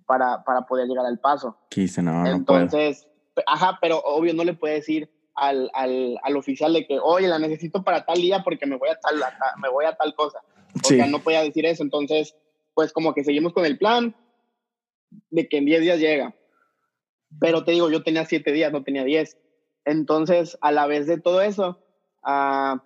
[0.07, 1.59] para, para poder llegar al paso.
[1.69, 3.07] Quise, no, Entonces,
[3.47, 7.39] ajá, pero obvio no le puedes decir al, al, al, oficial de que, oye, la
[7.39, 9.17] necesito para tal día porque me voy a tal,
[9.61, 10.39] me voy a tal cosa.
[10.83, 11.83] O sea, no podía decir eso.
[11.83, 12.37] Entonces,
[12.75, 14.15] pues como que seguimos con el plan
[15.31, 16.35] de que en 10 días llega.
[17.41, 19.37] Pero te digo, yo tenía 7 días, no tenía 10.
[19.85, 21.79] Entonces, a la vez de todo eso,
[22.25, 22.79] uh,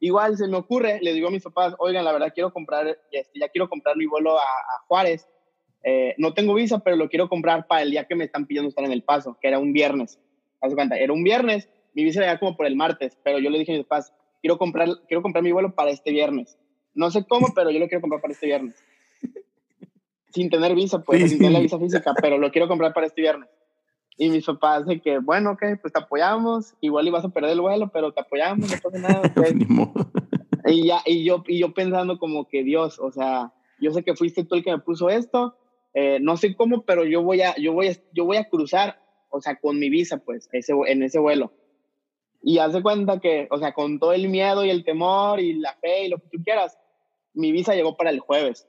[0.00, 3.38] igual se me ocurre, le digo a mis papás, oigan, la verdad quiero comprar, este,
[3.38, 5.28] ya quiero comprar mi vuelo a, a Juárez.
[5.82, 8.68] Eh, no tengo visa, pero lo quiero comprar para el día que me están pidiendo
[8.68, 10.18] estar en el paso, que era un viernes.
[10.60, 13.58] Haz cuenta, era un viernes, mi visa era como por el martes, pero yo le
[13.58, 16.58] dije a mis papás, quiero comprar, quiero comprar mi vuelo para este viernes.
[16.94, 18.76] No sé cómo, pero yo lo quiero comprar para este viernes.
[20.30, 23.22] sin tener visa, pues, sin tener la visa física, pero lo quiero comprar para este
[23.22, 23.48] viernes.
[24.22, 27.62] Y mis papás de que, bueno, ok, pues te apoyamos, igual ibas a perder el
[27.62, 29.32] vuelo, pero te apoyamos, no pasa nada.
[29.34, 29.54] Pues.
[30.66, 34.14] y, ya, y, yo, y yo pensando como que Dios, o sea, yo sé que
[34.14, 35.56] fuiste tú el que me puso esto,
[35.94, 39.00] eh, no sé cómo, pero yo voy, a, yo, voy a, yo voy a cruzar,
[39.30, 41.54] o sea, con mi visa, pues, ese, en ese vuelo.
[42.42, 45.72] Y hace cuenta que, o sea, con todo el miedo y el temor y la
[45.76, 46.78] fe y lo que tú quieras,
[47.32, 48.68] mi visa llegó para el jueves.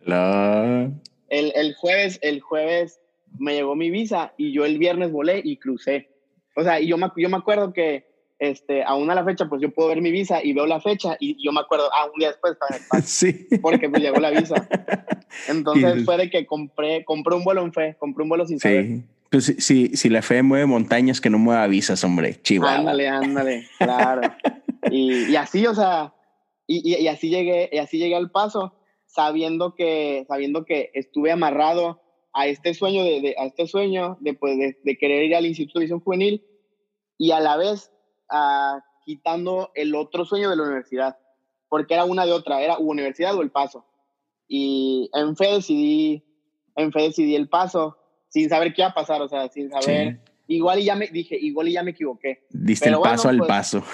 [0.00, 0.90] La...
[1.28, 3.01] El, el, jueves, el jueves
[3.38, 6.10] me llegó mi visa y yo el viernes volé y crucé.
[6.56, 9.62] O sea, y yo me, yo me acuerdo que este, aún a la fecha, pues
[9.62, 12.18] yo puedo ver mi visa y veo la fecha y yo me acuerdo, ah, un
[12.18, 13.02] día después estaba en el.
[13.06, 13.46] Sí.
[13.62, 14.68] Porque pues llegó la visa.
[15.48, 18.86] Entonces fue de que compré, compré un vuelo en fe, compré un vuelo sin saber.
[18.86, 19.04] Sí.
[19.30, 22.38] Pues si, si la fe mueve montañas, que no mueva visas, hombre.
[22.42, 22.80] Chihuahua.
[22.80, 24.22] Ándale, ándale, claro.
[24.90, 26.12] y, y, así, o sea,
[26.66, 28.74] y, y, así llegué, y así llegué al paso
[29.06, 32.01] sabiendo que, sabiendo que estuve amarrado
[32.32, 35.46] a este sueño de, de a este sueño de, pues, de, de, querer ir al
[35.46, 36.44] Instituto de Visión Juvenil
[37.18, 37.90] y a la vez
[39.04, 41.18] quitando el otro sueño de la universidad,
[41.68, 43.84] porque era una de otra, era universidad o el paso.
[44.48, 46.24] Y en fe decidí,
[46.76, 50.20] en fe decidí el paso, sin saber qué iba a pasar, o sea, sin saber.
[50.24, 50.32] Sí.
[50.54, 52.46] Igual y ya me dije, igual y ya me equivoqué.
[52.50, 53.84] Diste Pero el paso bueno, al pues, paso.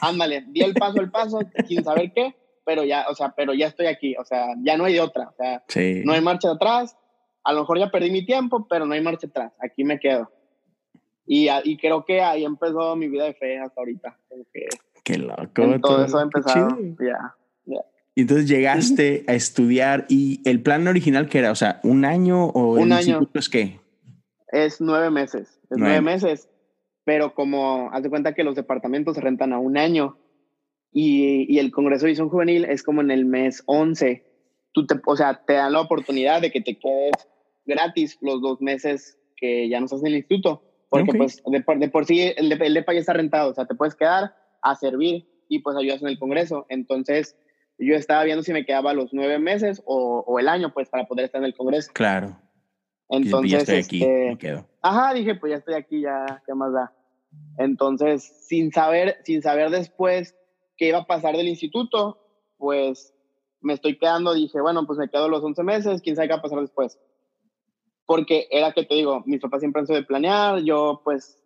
[0.00, 3.66] Ándale, di el paso al paso sin saber qué pero ya, o sea, pero ya
[3.66, 6.02] estoy aquí, o sea, ya no hay de otra, o sea, sí.
[6.04, 6.96] no hay marcha atrás,
[7.44, 10.30] a lo mejor ya perdí mi tiempo, pero no hay marcha atrás, aquí me quedo.
[11.26, 14.18] Y, y creo que ahí empezó mi vida de fe hasta ahorita.
[14.52, 14.68] Que
[15.04, 15.46] Qué loco.
[15.54, 17.80] Todo, todo eso ha empezado, ya, ya.
[18.14, 22.46] Y entonces llegaste a estudiar y el plan original que era, o sea, un año
[22.46, 23.80] o un el año es qué?
[24.48, 26.48] Es nueve meses, es nueve, nueve meses,
[27.04, 30.18] pero como haz de cuenta que los departamentos se rentan a un año,
[30.92, 34.26] y, y, el Congreso de Visión Juvenil es como en el mes 11.
[34.72, 37.12] Tú te, o sea, te dan la oportunidad de que te quedes
[37.64, 41.18] gratis los dos meses que ya no estás en el instituto, porque okay.
[41.18, 43.74] pues de, de, por sí el, de, el DEPA ya está rentado, o sea, te
[43.74, 46.66] puedes quedar a servir y pues ayudas en el Congreso.
[46.68, 47.36] Entonces
[47.78, 51.06] yo estaba viendo si me quedaba los nueve meses o, o el año, pues para
[51.06, 51.90] poder estar en el Congreso.
[51.92, 52.38] Claro.
[53.08, 54.66] Entonces, ya estoy aquí, este, me quedo.
[54.80, 56.94] Ajá, dije, pues ya estoy aquí, ya, ¿qué más da?
[57.58, 60.34] Entonces, sin saber, sin saber después
[60.78, 62.18] que iba a pasar del instituto,
[62.56, 63.14] pues
[63.60, 66.38] me estoy quedando, dije, bueno, pues me quedo los 11 meses, quién sabe qué va
[66.38, 66.98] a pasar después.
[68.06, 71.38] Porque era que te digo, mis papás siempre han sido de planear, yo pues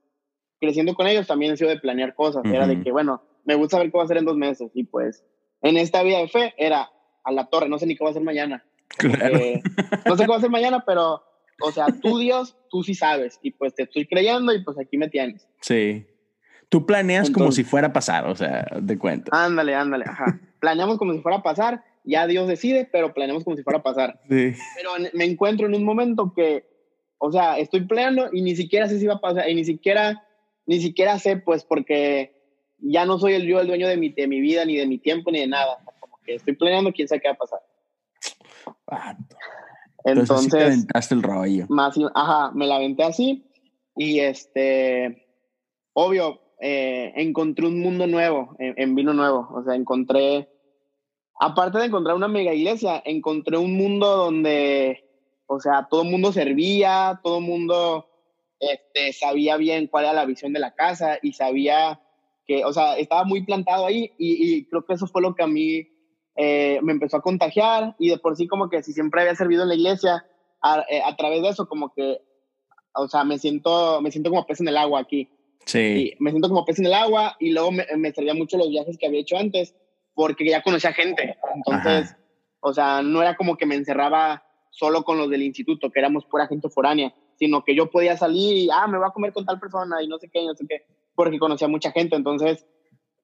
[0.61, 2.55] creciendo con ellos también he sido de planear cosas, uh -huh.
[2.55, 4.85] era de que, bueno, me gusta ver qué va a hacer en dos meses y
[4.85, 5.25] pues
[5.63, 6.91] en esta vida de fe era
[7.25, 8.65] a la torre, no sé ni qué va a hacer mañana.
[8.99, 9.39] Claro.
[10.07, 11.23] No sé qué va a hacer mañana, pero,
[11.61, 14.97] o sea, tú Dios, tú sí sabes y pues te estoy creyendo y pues aquí
[14.97, 15.47] me tienes.
[15.61, 16.07] Sí.
[16.69, 19.31] Tú planeas Entonces, como si fuera a pasar, o sea, de cuenta.
[19.33, 20.41] Ándale, ándale, ajá.
[20.61, 23.83] Planeamos como si fuera a pasar, ya Dios decide, pero planeamos como si fuera a
[23.83, 24.21] pasar.
[24.29, 24.55] Sí.
[24.77, 26.65] Pero me encuentro en un momento que
[27.19, 30.23] o sea, estoy planeando y ni siquiera sé si va a pasar, y ni siquiera,
[30.67, 32.33] ni siquiera sé, pues, porque
[32.79, 34.99] ya no soy el yo el dueño de mi, de mi vida, ni de mi
[34.99, 35.79] tiempo, ni de nada.
[36.01, 37.61] Como que estoy planeando, quién sabe qué va a pasar.
[40.05, 41.67] Entonces, Entonces el rollo.
[41.69, 43.45] Más, ajá, me la aventé así
[43.97, 45.27] y este,
[45.95, 49.49] obvio, eh, encontré un mundo nuevo en, vino nuevo.
[49.53, 50.49] O sea, encontré,
[51.39, 55.05] aparte de encontrar una mega iglesia, encontré un mundo donde,
[55.47, 58.09] o sea, todo el mundo servía, todo el mundo
[58.59, 62.01] este, sabía bien cuál era la visión de la casa y sabía
[62.47, 65.49] que, o sea, estaba muy plantado ahí y, creo que eso fue lo que a
[65.49, 65.89] mí
[66.37, 69.63] eh, me empezó a contagiar y de por sí como que si siempre había servido
[69.63, 70.25] en la iglesia,
[70.63, 72.19] a, eh, a, través de eso como que,
[72.95, 75.29] o sea, me siento, me siento como pez en el agua aquí.
[75.67, 76.15] Sí.
[76.21, 78.97] me siento como pez en el agua y luego me, me servía mucho los viajes
[78.97, 79.75] que había hecho antes
[80.17, 81.37] porque ya conocía gente.
[81.55, 82.17] Entonces,
[82.61, 86.25] o sea, no era como que me encerraba solo con los del instituto, que éramos
[86.25, 89.45] pura gente foránea, sino que yo podía salir y, ah, me voy a comer con
[89.45, 92.17] tal persona y no sé qué, no sé qué, porque conocía mucha gente.
[92.17, 92.67] Entonces,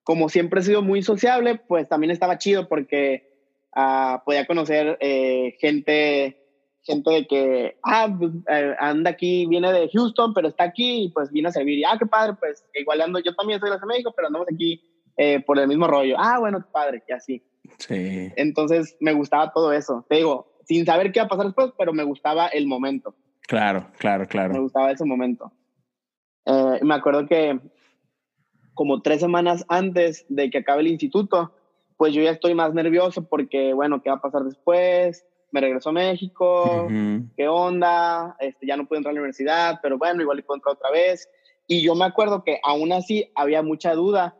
[0.05, 3.26] como siempre he sido muy sociable, pues también estaba chido porque
[3.74, 6.38] uh, podía conocer eh, gente
[6.84, 11.09] gente de que, ah, pues, eh, anda aquí, viene de Houston, pero está aquí y
[11.11, 11.78] pues viene a servir.
[11.78, 14.82] Y, ah, qué padre, pues igual ando, yo también soy de México, pero andamos aquí
[15.16, 16.16] eh, por el mismo rollo.
[16.18, 17.42] Ah, bueno, padre, y así.
[17.78, 18.30] Sí.
[18.36, 20.04] Entonces me gustaba todo eso.
[20.08, 23.14] Te digo, sin saber qué iba a pasar después, pero me gustaba el momento.
[23.46, 24.54] Claro, claro, claro.
[24.54, 25.52] Me gustaba ese momento.
[26.46, 27.60] Eh, me acuerdo que
[28.74, 31.52] como tres semanas antes de que acabe el instituto,
[31.96, 35.24] pues yo ya estoy más nervioso porque, bueno, ¿qué va a pasar después?
[35.52, 36.88] me regreso a México,
[37.36, 38.34] ¿qué onda?
[38.40, 41.28] Este, ya no puedo entrar a la universidad, pero bueno, igual puedo entrar otra vez.
[41.66, 44.34] Y yo me acuerdo que aún así había mucha duda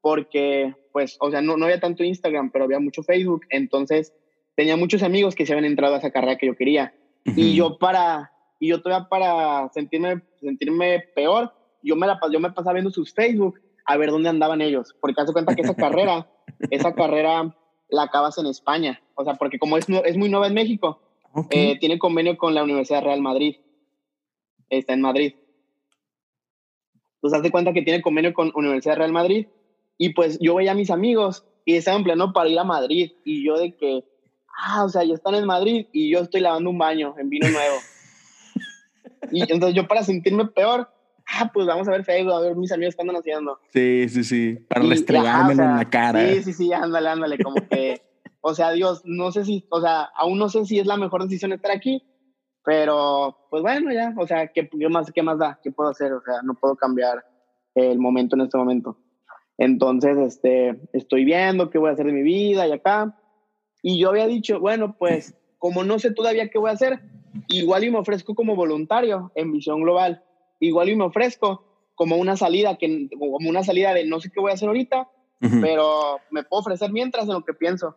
[0.00, 3.42] porque, pues, o sea, no, no había tanto Instagram, pero había mucho Facebook.
[3.50, 4.14] Entonces,
[4.54, 6.94] tenía muchos amigos que se habían entrado a esa carrera que yo quería.
[7.24, 12.50] Y yo para, y yo todavía para sentirme, sentirme peor, yo me, la, yo me
[12.50, 14.96] pasaba viendo sus Facebook a ver dónde andaban ellos.
[15.00, 16.30] Porque hace cuenta que esa carrera,
[16.70, 17.54] esa carrera
[17.90, 19.00] la acabas en España.
[19.14, 21.00] O sea, porque como es, es muy nueva en México,
[21.50, 23.56] eh, tiene convenio con la Universidad Real Madrid.
[24.70, 25.34] Está en Madrid.
[27.14, 29.46] Entonces, haz de cuenta que tiene convenio con Universidad Real Madrid.
[29.98, 33.12] Y pues yo veía a mis amigos y estaban en pleno para ir a Madrid.
[33.24, 34.04] Y yo de que,
[34.56, 37.48] ah, o sea, ya están en Madrid y yo estoy lavando un baño en vino
[37.48, 37.76] nuevo.
[39.32, 40.88] y entonces yo para sentirme peor,
[41.26, 43.58] ah, pues vamos a ver Facebook, a ver mis amigos qué andan haciendo.
[43.72, 46.26] Sí, sí, sí, para restregarme en la cara.
[46.26, 48.00] Sí, sí, sí, ándale, ándale, como que,
[48.40, 51.24] o sea, Dios, no sé si, o sea, aún no sé si es la mejor
[51.24, 52.02] decisión estar aquí,
[52.64, 55.58] pero pues bueno, ya, o sea, ¿qué, qué más, qué más da?
[55.62, 56.12] ¿Qué puedo hacer?
[56.12, 57.24] O sea, no puedo cambiar
[57.74, 58.96] el momento en este momento.
[59.58, 63.18] Entonces, este, estoy viendo qué voy a hacer de mi vida y acá.
[63.82, 67.00] Y yo había dicho, bueno, pues como no sé todavía qué voy a hacer,
[67.48, 70.22] igual y me ofrezco como voluntario en Visión Global
[70.60, 74.40] igual y me ofrezco como una salida, que, como una salida de no sé qué
[74.40, 75.08] voy a hacer ahorita,
[75.60, 77.96] pero me puedo ofrecer mientras en lo que pienso.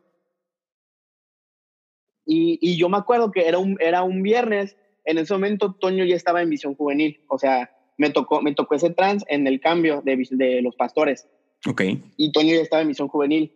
[2.26, 6.06] Y, y, yo me acuerdo que era un, era un viernes, en ese momento Toño
[6.06, 9.60] ya estaba en visión juvenil, o sea, me tocó, me tocó ese trans en el
[9.60, 11.28] cambio de, de los pastores.
[11.68, 11.82] Ok.
[12.18, 13.54] Y Toño ya estaba en visión juvenil.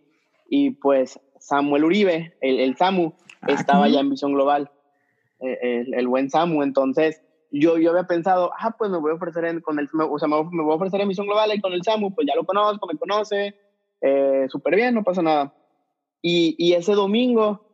[0.49, 4.69] Y pues Samuel Uribe, el, el Samu, ah, estaba ya en visión global,
[5.39, 6.61] eh, el, el, buen Samu.
[6.61, 10.27] Entonces, yo, yo había pensado, ah, pues me voy a ofrecer con el, o sea,
[10.27, 12.87] me, voy a ofrecer en Misión Global y con el SAMU, pues ya lo conozco,
[12.87, 13.55] me conoce,
[14.01, 15.53] eh, súper bien, no pasa nada.
[16.21, 17.65] Y, y ese domingo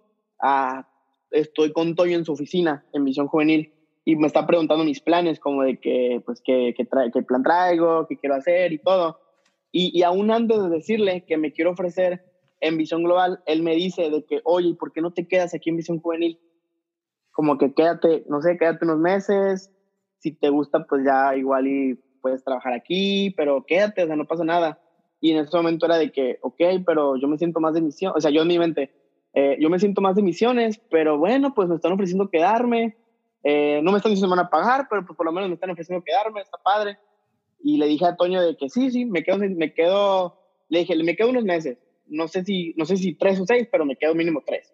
[0.42, 0.88] ah,
[1.32, 3.74] estoy con Toyo en su oficina, en Misión Juvenil,
[4.04, 8.08] y me está preguntando mis planes, como de que, pues, qué, qué, qué plan traigo,
[8.08, 9.20] qué quiero hacer y todo.
[9.72, 12.26] Y, y aún antes de decirle que me quiero ofrecer
[12.60, 15.70] en Visión Global, él me dice de que, oye, ¿por qué no te quedas aquí
[15.70, 16.40] en Visión Juvenil?
[17.32, 19.72] como que quédate, no sé, quédate unos meses,
[20.20, 24.28] si te gusta, pues ya igual y puedes trabajar aquí, pero quédate, o sea, no
[24.28, 24.80] pasa nada.
[25.20, 28.14] Y en ese momento era de que, ok, pero yo me siento más de misión,
[28.16, 28.92] o sea, yo en mi mente,
[29.34, 32.98] eh, yo me siento más de misiones, pero bueno, pues me están ofreciendo quedarme,
[33.44, 35.56] eh, no me están diciendo que van a pagar, pero pues por lo menos me
[35.56, 37.00] están ofreciendo quedarme, está padre.
[37.64, 40.39] Y le dije a Toño de que sí, sí, me quedo, me quedo,
[40.70, 43.68] le dije, me quedo unos meses, no sé si, no sé si tres o seis,
[43.72, 44.74] pero me quedo mínimo tres.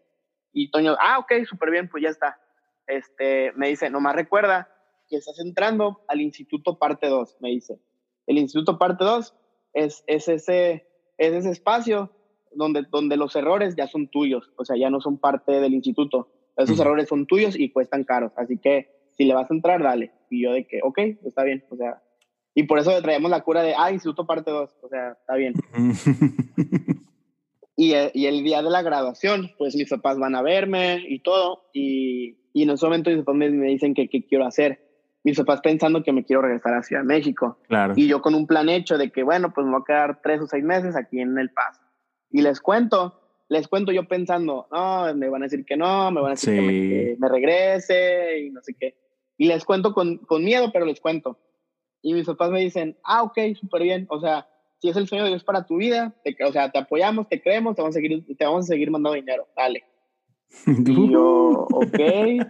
[0.53, 2.39] Y Toño, ah, ok, súper bien, pues ya está
[2.87, 4.69] este, me dice, nomás recuerda
[5.09, 7.79] que estás entrando al Instituto Parte 2, me dice.
[8.25, 9.35] El Instituto Parte 2
[9.73, 12.11] es, es, ese, es ese espacio
[12.51, 16.29] donde, donde los errores ya son tuyos, o sea, ya no son parte del instituto.
[16.55, 20.11] Esos errores son tuyos y cuestan caros, así que si le vas a entrar, dale.
[20.29, 22.01] Y yo de que, ok, está bien, o sea,
[22.57, 25.35] y por eso le traíamos la cura de, ah, Instituto Parte 2, o sea, está
[25.35, 25.53] bien.
[27.75, 31.69] y, y el día de la graduación, pues mis papás van a verme y todo,
[31.73, 34.79] y y en ese momento mis papás me, dicen que qué quiero hacer.
[35.23, 37.59] mis papás pensando que me quiero regresar a Ciudad de México.
[37.67, 37.93] Claro.
[37.95, 40.41] Y yo con un plan hecho de que, bueno, pues me voy a quedar tres
[40.41, 41.81] o seis meses aquí en El Paso.
[42.31, 46.19] Y les cuento, les cuento yo pensando, no, me van a decir que no, me
[46.19, 46.89] van a decir que, me, Sí.
[46.89, 48.95] que me regrese y no sé qué.
[49.37, 51.37] Y les cuento con, con miedo, pero les cuento.
[52.01, 54.05] Y mis papás me dicen, ah, ok, súper bien.
[54.09, 54.47] O sea,
[54.79, 57.41] si es el sueño de Dios para tu vida, te- o sea, te apoyamos, te
[57.41, 59.83] creemos, te vamos a seguir, te vamos a seguir mandando dinero, dale.
[60.65, 60.65] Y
[61.11, 61.99] yo, ok,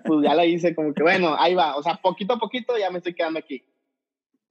[0.06, 1.76] pues ya la hice como que, bueno, ahí va.
[1.78, 3.64] O sea, poquito a poquito ya me estoy quedando aquí.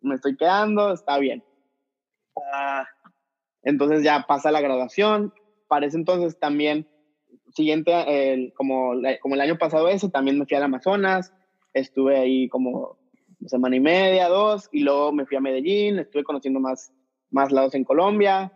[0.00, 1.44] Me estoy quedando, está bien.
[2.52, 2.86] Ah,
[3.62, 5.32] entonces ya pasa la graduación.
[5.68, 6.88] Para ese entonces también,
[7.54, 11.32] siguiente, el- como, como el año pasado ese, también me fui al Amazonas.
[11.74, 12.96] Estuve ahí como
[13.44, 16.92] semana y media, dos, y luego me fui a Medellín, estuve conociendo más,
[17.30, 18.52] más lados en Colombia.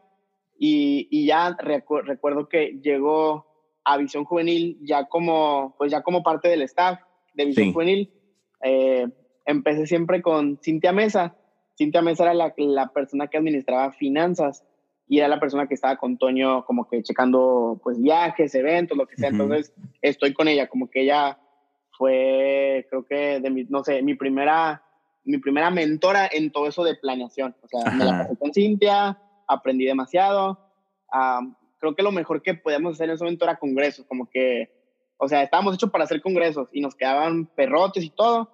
[0.59, 3.47] Y, y ya recu- recuerdo que llegó
[3.85, 7.01] a Visión Juvenil ya como, pues ya como parte del staff
[7.35, 7.73] de Visión Sí.
[7.73, 8.13] Juvenil.
[8.63, 9.07] Eh,
[9.47, 11.35] empecé siempre con Cintia Mesa.
[11.79, 14.63] Cintia Mesa era la, la persona que administraba finanzas
[15.09, 19.07] y era la persona que estaba con Toño como que checando pues viajes, eventos, lo
[19.07, 19.31] que sea.
[19.31, 19.43] Ujú.
[19.43, 19.73] Entonces
[20.03, 21.39] estoy con ella, como que ella
[22.01, 24.83] fue, creo que de mi, no sé, mi primera,
[25.25, 27.55] mi primera mentora en todo eso de planeación.
[27.61, 28.23] O sea, me la Ajá.
[28.23, 30.59] pasé con Cintia, aprendí demasiado.
[31.13, 34.71] Am, creo que lo mejor que podíamos hacer en ese momento era congresos, como que,
[35.19, 38.51] o sea, estábamos hechos para hacer congresos y nos quedaban perrotes y todo,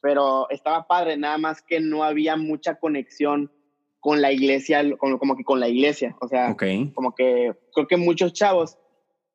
[0.00, 3.52] pero estaba padre, nada más que no había mucha conexión
[4.00, 6.62] con la iglesia, como, como que con la iglesia, o sea, Ok.
[6.94, 8.78] como que creo que muchos chavos,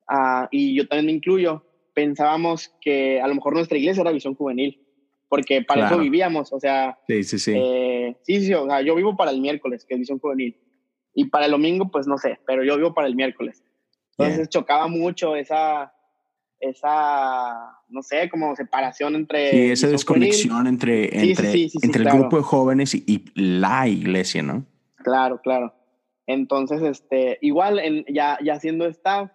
[0.07, 4.35] ah, y yo también me incluyo, pensábamos que a lo mejor nuestra iglesia era visión
[4.35, 4.81] juvenil,
[5.29, 5.95] porque para Claro.
[5.95, 7.53] eso vivíamos, o sea, Sí, sí, sí.
[7.55, 10.57] eh, sí, sí, o sea, yo vivo para el miércoles, que es visión juvenil.
[11.13, 13.63] Y para el domingo, pues no sé, pero yo vivo para el miércoles.
[14.11, 14.47] Entonces Bien.
[14.49, 15.93] chocaba mucho esa,
[16.59, 19.51] esa, no sé, como separación entre...
[19.51, 22.19] Sí, esa desconexión entre, entre, sí, sí, sí, entre el claro.
[22.21, 24.65] grupo de jóvenes y, y la iglesia, ¿no?
[24.97, 25.73] Claro, claro.
[26.27, 29.31] Entonces, este, igual en, ya, ya siendo staff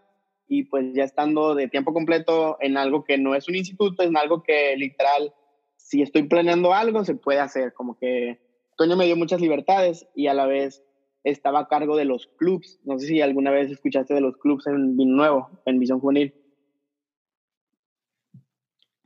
[0.49, 4.17] y pues ya estando de tiempo completo en algo que no es un instituto, en
[4.17, 5.35] algo que literal,
[5.77, 7.73] si estoy planeando algo, se puede hacer.
[7.75, 8.41] Como que
[8.77, 10.85] Toño me dio muchas libertades y a la vez
[11.25, 12.79] estaba a cargo de los clubs.
[12.85, 16.35] No sé si alguna vez escuchaste de los clubs en Vino en Visión Juvenil.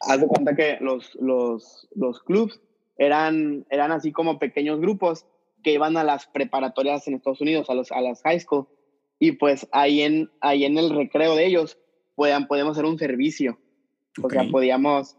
[0.00, 2.60] Haz de cuenta que los, los, los clubs
[2.96, 5.26] eran, eran así como pequeños grupos
[5.62, 8.66] que iban a las preparatorias en Estados Unidos, a, los, a las high school.
[9.20, 11.78] Y pues ahí en, ahí en el recreo de ellos
[12.16, 13.58] podían, podíamos hacer un servicio.
[14.22, 15.16] O sea, podíamos,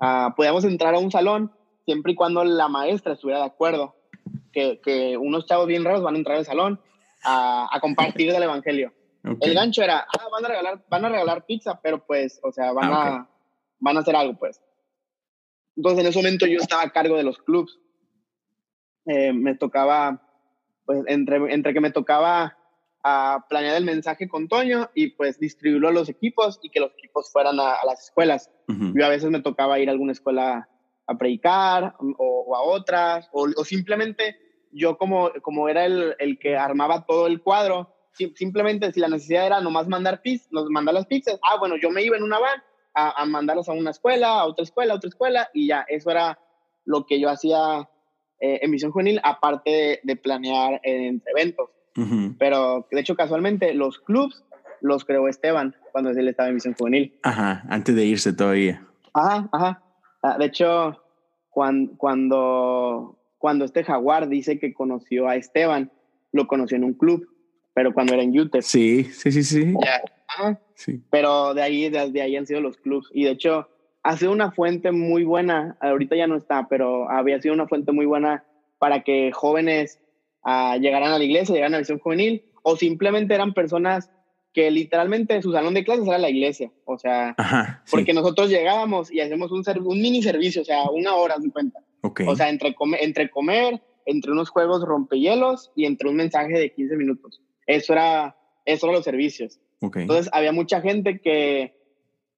[0.00, 1.52] ah, podíamos entrar a un salón
[1.84, 3.94] siempre y cuando la maestra estuviera de acuerdo.
[4.52, 6.80] Que, que unos chavos bien raros van a entrar al salón
[7.22, 8.92] a, a compartir del evangelio.
[9.40, 12.72] El gancho era, ah, van a regalar, van a regalar pizza, pero pues, o sea,
[12.72, 13.30] van, Ah, a,
[13.80, 14.60] van a hacer algo, pues.
[15.76, 17.78] Entonces, en ese momento yo estaba a cargo de los clubs.
[19.04, 20.22] Eh, me tocaba,
[20.84, 22.56] pues, entre, entre que me tocaba
[23.02, 26.92] a planear el mensaje con Toño y pues distribuirlo a los equipos y que los
[26.92, 28.50] equipos fueran a, a las escuelas.
[28.68, 28.92] Ujú.
[28.98, 30.68] Yo a veces me tocaba ir a alguna escuela
[31.06, 34.36] a predicar o, o a otras, o, o simplemente
[34.72, 39.08] yo como, como era el, el que armaba todo el cuadro, sim- simplemente si la
[39.08, 40.20] necesidad era nomás mandar,
[40.50, 42.60] nos mandar las pizzas, ah, bueno, yo me iba en una van
[42.94, 46.10] a, a mandarlas a una escuela, a otra escuela, a otra escuela, y ya, eso
[46.10, 46.38] era
[46.84, 47.88] lo que yo hacía
[48.40, 51.70] eh, en Misión Juvenil, aparte de, de planear en eventos.
[52.38, 54.44] Pero de hecho, casualmente, los clubs
[54.82, 57.14] los creó Esteban cuando él estaba en Misión Juvenil.
[57.22, 58.86] Ajá, antes de irse todavía.
[59.14, 59.82] Ajá, ajá.
[60.22, 61.02] Ah, De hecho,
[61.50, 65.90] cuan- cuando, cuando este jaguar dice que conoció a Esteban,
[66.32, 67.26] lo conoció en un club,
[67.74, 68.62] pero cuando era en UTEP.
[68.62, 69.74] Sí, sí, sí, sí.
[69.82, 70.02] Ya.
[70.28, 70.60] Ajá.
[70.74, 71.00] sí.
[71.10, 73.08] Pero de ahí, de, ahí han sido los clubs.
[73.14, 73.68] Y de hecho,
[74.02, 77.92] ha sido una fuente muy buena, ahorita ya no está, pero había sido una fuente
[77.92, 78.44] muy buena
[78.78, 79.98] para que jóvenes
[80.46, 84.10] ah, llegaran a la iglesia, llegaran a la visión juvenil, o simplemente eran personas
[84.54, 86.72] que literalmente su salón de clases era la iglesia.
[86.86, 87.82] O sea, Ajá.
[87.84, 87.90] sí.
[87.90, 91.80] porque nosotros llegábamos y hacemos un, un mini servicio, o sea, una hora, de cuenta.
[92.00, 92.22] Ok.
[92.26, 96.72] O sea, entre, come- entre comer, entre unos juegos rompehielos y entre un mensaje de
[96.72, 97.42] 15 minutos.
[97.66, 98.34] Eso era,
[98.64, 99.60] eso eran los servicios.
[99.80, 99.96] ok.
[99.98, 101.74] Entonces, había mucha gente que,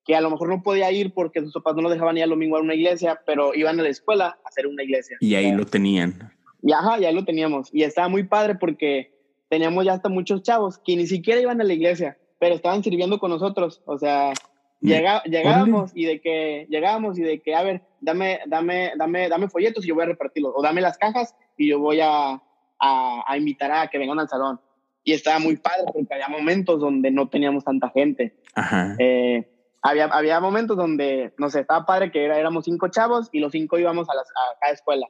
[0.05, 2.31] que a lo mejor no podía ir porque sus papás no los dejaban ir al
[2.31, 5.19] domingo a una iglesia, pero iban a la escuela a hacer una iglesia.
[5.21, 6.33] y ahí O sea, lo tenían.
[6.63, 7.69] Y ajá, ya lo teníamos.
[7.73, 9.13] Y estaba muy padre porque
[9.49, 13.19] teníamos ya hasta muchos chavos que ni siquiera iban a la iglesia, pero estaban sirviendo
[13.19, 13.83] con nosotros.
[13.87, 14.33] O sea,
[14.81, 19.29] Me- llega- llegábamos y de que, llegábamos y de que, a ver, dame, dame, dame,
[19.29, 20.53] dame folletos y yo voy a repartirlos.
[20.57, 22.41] O dame las cajas y yo voy a,
[22.81, 24.61] a, a invitar a que vengan al salón.
[25.05, 28.37] Y estaba muy padre porque había momentos donde no teníamos tanta gente.
[28.55, 28.95] Ajá.
[28.99, 29.49] Eh,
[29.81, 33.53] había, había momentos donde, no sé, estaba padre que era, éramos cinco chavos y los
[33.53, 35.07] cinco íbamos a, las, a cada escuela.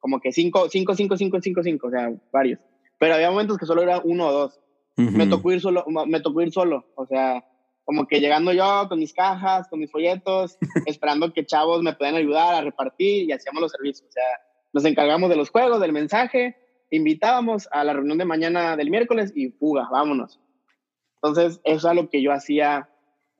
[0.00, 2.60] Como que cinco, cinco, cinco, cinco, cinco, cinco, o sea, varios.
[2.98, 4.60] Pero había momentos que solo era uno o dos.
[4.96, 7.42] Me tocó ir solo, me tocó ir solo, o sea,
[7.84, 12.16] como que llegando yo con mis cajas, con mis folletos, esperando que chavos me puedan
[12.16, 14.08] ayudar a repartir y hacíamos los servicios.
[14.08, 14.24] O sea,
[14.72, 16.56] nos encargamos de los juegos, del mensaje,
[16.90, 20.38] invitábamos a la reunión de mañana del miércoles y fuga, vámonos.
[21.22, 22.88] Entonces, eso es lo que yo hacía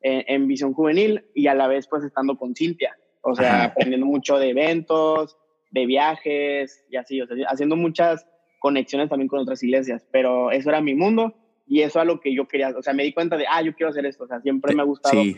[0.00, 2.96] en, Visión Juvenil y a la vez pues estando con Cintia.
[3.22, 5.36] O sea, aprendiendo mucho de eventos,
[5.70, 8.26] de viajes y así, o sea, haciendo muchas
[8.58, 11.34] conexiones también con otras iglesias, pero eso era mi mundo
[11.66, 13.74] y eso es lo que yo quería, o sea, me di cuenta de, ah, yo
[13.74, 15.36] quiero hacer esto, o sea, siempre me ha gustado sí.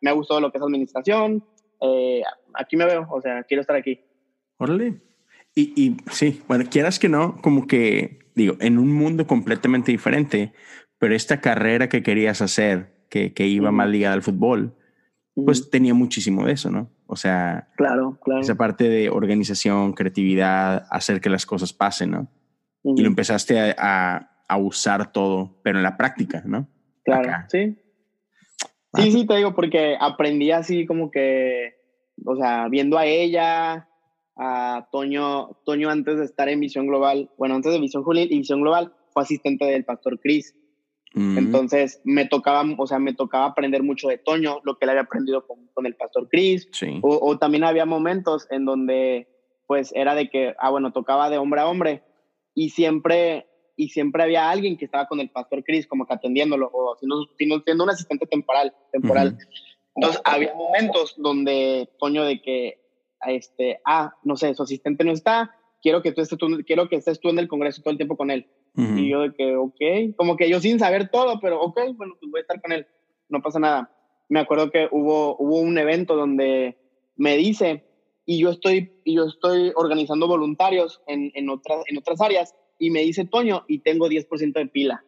[0.00, 1.44] me ha gustado lo que es administración,
[1.80, 2.22] eh,
[2.54, 4.00] aquí me veo, o sea, quiero estar aquí.
[4.58, 5.00] Órale.
[5.54, 10.52] Y, y sí, bueno, quieras que no, como que, digo, en un mundo completamente diferente,
[10.98, 14.74] pero esta carrera que querías hacer, que, que iba más ligada al fútbol,
[15.34, 16.90] pues tenía muchísimo de eso, ¿no?
[17.12, 18.40] O sea, claro, claro.
[18.40, 22.28] esa parte de organización, creatividad, hacer que las cosas pasen, ¿no?
[22.82, 26.66] Y lo empezaste a, a, usar todo, pero en la práctica, ¿no?
[27.04, 27.76] Claro, sí.
[28.94, 31.74] Sí, sí, te digo, porque aprendí así como que,
[32.24, 33.90] o sea, viendo a ella,
[34.34, 38.38] a Toño, Toño antes de estar en Visión Global, bueno, antes de Visión Julián y
[38.38, 40.56] Visión Global, fue asistente del pastor Chris.
[41.14, 45.02] Entonces me tocaba, o sea, me tocaba aprender mucho de Toño, lo que él había
[45.02, 46.68] aprendido con, con el pastor Chris.
[47.02, 49.28] O, también había momentos en donde,
[49.66, 52.02] pues, era de que, ah, bueno, tocaba de hombre a hombre
[52.54, 53.46] y siempre,
[53.76, 57.84] y siempre había alguien que estaba con el pastor Chris como que atendiéndolo o siendo,
[57.84, 58.74] un asistente temporal.
[58.90, 59.36] temporal.
[59.94, 62.80] Entonces había momentos donde Toño de que,
[63.26, 66.96] este, ah, no sé, su asistente no está, quiero que tú estés tú, quiero que
[66.96, 68.46] estés tú en el congreso todo el tiempo con él.
[68.74, 72.30] Y yo de que, ok, como que yo sin saber todo, pero ok, bueno, pues
[72.30, 72.86] voy a estar con él,
[73.28, 73.90] no pasa nada.
[74.30, 76.78] Me acuerdo que hubo, hubo un evento donde
[77.16, 77.84] me dice,
[78.24, 82.90] y yo estoy, y yo estoy organizando voluntarios en, en, otras, en otras áreas, y
[82.90, 85.04] me dice, Toño, y tengo 10% de pila.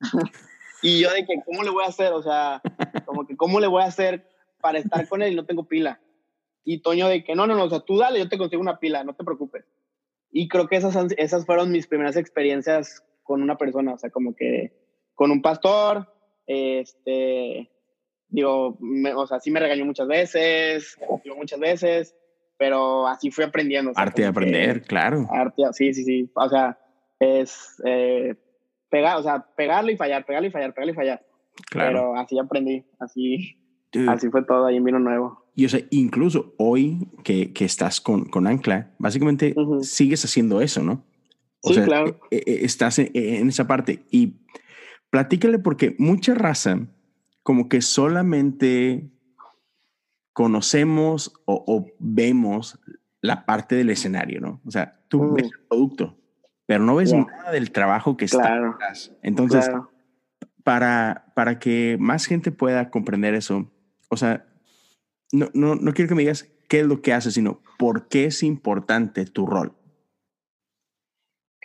[0.82, 2.12] y yo de que, ¿cómo le voy a hacer?
[2.12, 2.62] O sea,
[3.06, 4.28] como que, ¿cómo le voy a hacer
[4.60, 6.00] para estar con él y no tengo pila?
[6.64, 8.78] Y Toño de que, no, no, no, o sea, tú dale, yo te consigo una
[8.78, 9.64] pila, no te preocupes.
[10.30, 14.34] Y creo que esas, esas fueron mis primeras experiencias con una persona, o sea, como
[14.34, 14.72] que
[15.14, 16.12] con un pastor,
[16.46, 17.70] este,
[18.28, 18.78] digo,
[19.16, 22.16] o sea, sí me regañó muchas veces, digo, muchas veces,
[22.56, 23.92] pero así fui aprendiendo.
[23.96, 25.26] arte de aprender, claro.
[25.30, 26.78] Arte, sí, sí, sí, o sea,
[27.18, 28.34] es eh,
[28.90, 31.26] pegar, o sea, pegarlo y fallar, pegarlo y fallar, pegarlo y fallar.
[31.70, 31.88] Claro.
[31.88, 33.56] Pero así aprendí, así,
[34.08, 35.37] así fue todo ahí en Vino Nuevo.
[35.58, 40.84] Y o sea, incluso hoy que, que estás con, con Ancla, básicamente sigues haciendo eso,
[40.84, 41.04] ¿no?
[41.62, 42.20] O sí, sea, claro.
[42.30, 44.04] E, e, estás en, en, esa parte.
[44.12, 44.36] Y
[45.10, 46.86] platícale porque mucha raza
[47.42, 49.10] como que solamente
[50.32, 52.78] conocemos o, o vemos
[53.20, 54.60] la parte del escenario, ¿no?
[54.64, 56.16] O sea, tú ves el producto,
[56.66, 57.24] pero no ves yeah.
[57.24, 58.72] nada del trabajo que está claro.
[58.74, 59.12] detrás.
[59.24, 59.90] Entonces, claro.
[60.62, 63.72] para, para que más gente pueda comprender eso,
[64.08, 64.47] o sea,
[65.32, 68.24] no, no, no quiero que me digas qué es lo que haces, sino por qué
[68.26, 69.74] es importante tu rol.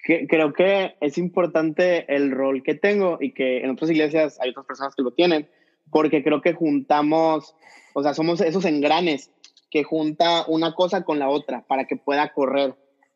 [0.05, 4.65] Creo que es importante el rol que tengo y que en otras iglesias hay otras
[4.65, 5.49] personas que lo tienen,
[5.89, 7.55] porque creo que juntamos,
[7.93, 9.31] o sea, somos esos engranes
[9.71, 12.75] que junta una cosa con la otra para que pueda correr.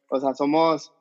[0.10, 0.94] O sea, somos,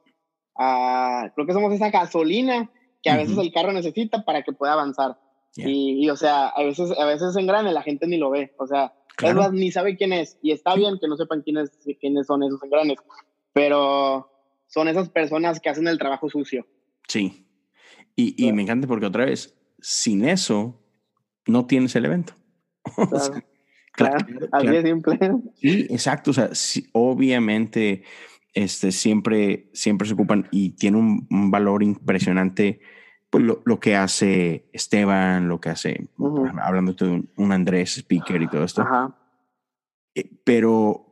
[0.59, 2.71] uh, creo que somos esa gasolina
[3.01, 3.45] que a veces uh -huh.
[3.45, 5.19] el carro necesita para que pueda avanzar.
[5.55, 5.69] Yeah.
[5.69, 8.55] Y, y, o sea, a veces, a veces engrane la gente ni lo ve.
[8.59, 9.41] O sea, Claro.
[9.41, 10.39] Es más, ni sabe quién es.
[10.43, 12.99] Y está bien que no sepan quiénes, quiénes son esos engranes.
[13.53, 14.31] Pero
[14.67, 16.67] son esas personas que hacen el trabajo sucio.
[17.09, 17.47] Sí.
[18.15, 20.83] Y, y me encanta porque otra vez, sin eso,
[21.47, 22.35] no tienes el evento.
[22.83, 23.11] Claro.
[23.13, 23.45] o sea,
[23.93, 25.19] claro, claro, así de simple.
[25.55, 26.31] Sí, exacto.
[26.31, 28.05] O sea, sí, obviamente,
[28.53, 32.81] este, siempre, siempre se ocupan y tiene un, un valor impresionante
[33.37, 36.61] pues, lo, lo, que hace Esteban, lo que hace, uh -huh.
[36.63, 38.83] hablando de un, un, Andrés speaker y todo esto.
[40.15, 41.05] Eh, pero,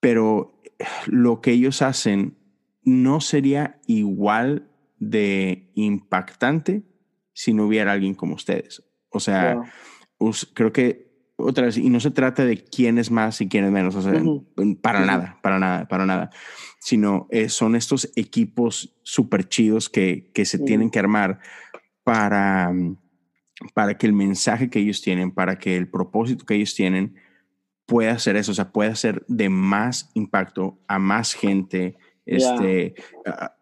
[0.00, 0.60] pero
[1.06, 2.36] lo que ellos hacen
[2.82, 6.82] no sería igual de impactante
[7.32, 8.82] si no hubiera alguien como ustedes.
[9.10, 9.62] O sea,
[10.52, 11.05] creo que
[11.36, 14.02] otra vez, y no se trata de quién es más y quién es menos, o
[14.02, 14.80] sea, uh -huh.
[14.80, 15.06] para uh -huh.
[15.06, 16.30] nada, para nada, para nada,
[16.80, 20.66] sino eh, son estos equipos súper chidos que, que se uh -huh.
[20.66, 21.40] tienen que armar
[22.04, 22.72] para,
[23.74, 27.16] para que el mensaje que ellos tienen, para que el propósito que ellos tienen
[27.86, 32.36] pueda hacer eso, o sea, pueda ser de más impacto a más gente, yeah.
[32.36, 32.94] este,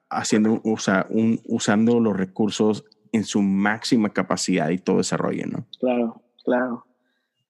[0.08, 5.66] haciendo, o sea, un, usando los recursos en su máxima capacidad y todo desarrollo, ¿no?
[5.78, 6.86] Claro, claro.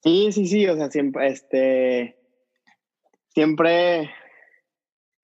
[0.04, 2.18] Sí, sí, sí, o sea, siempre, este,
[3.30, 4.10] siempre,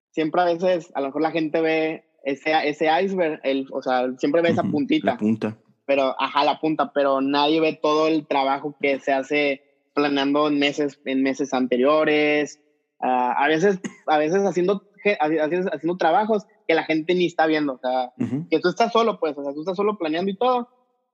[0.09, 4.11] siempre a veces, a lo mejor la gente ve ese, ese iceberg, el, o sea,
[4.17, 5.11] siempre ve esa puntita.
[5.11, 5.57] La punta.
[5.85, 9.61] Pero, ajá, la punta, pero nadie ve todo el trabajo que se hace
[9.93, 12.59] planeando en meses, en meses anteriores,
[13.01, 17.77] ah, a veces, a veces haciendo, haciendo trabajos que la gente ni está viendo, o
[17.77, 18.13] sea,
[18.49, 20.69] que tú estás solo, pues, o sea, tú estás solo planeando y todo,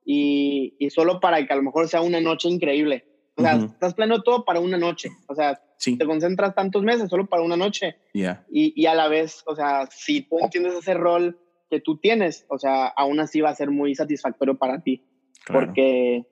[0.05, 3.16] y, y solo para que a lo mejor sea una noche increíble.
[3.37, 5.09] O sea, estás planeando todo para una noche.
[5.27, 7.97] O sea, te concentras tantos meses solo para una noche.
[8.13, 8.45] Yeah.
[8.49, 12.45] Y, y, a la vez, o sea, si tú entiendes ese rol que tú tienes,
[12.49, 15.05] o sea, aún así va a ser muy satisfactorio para ti.
[15.47, 16.25] Porque,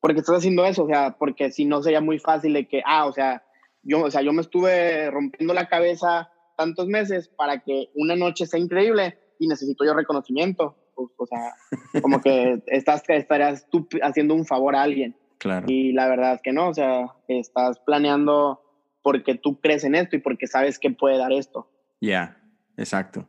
[0.00, 3.06] porque estás haciendo eso, o sea, porque si no sería muy fácil de que, ah,
[3.06, 3.42] o sea,
[3.82, 8.46] yo, o sea, yo me estuve rompiendo la cabeza tantos meses para que una noche
[8.46, 10.76] sea increíble y necesito yo reconocimiento.
[10.94, 11.54] Pues, o sea,
[12.02, 15.16] como que estás, estarías tú haciendo un favor a alguien.
[15.38, 15.66] Claro.
[15.68, 18.60] Y la verdad es que no, o sea, estás planeando
[19.02, 21.70] porque tú crees en esto y porque sabes que puede dar esto.
[22.00, 22.42] Ya,
[22.76, 23.28] exacto.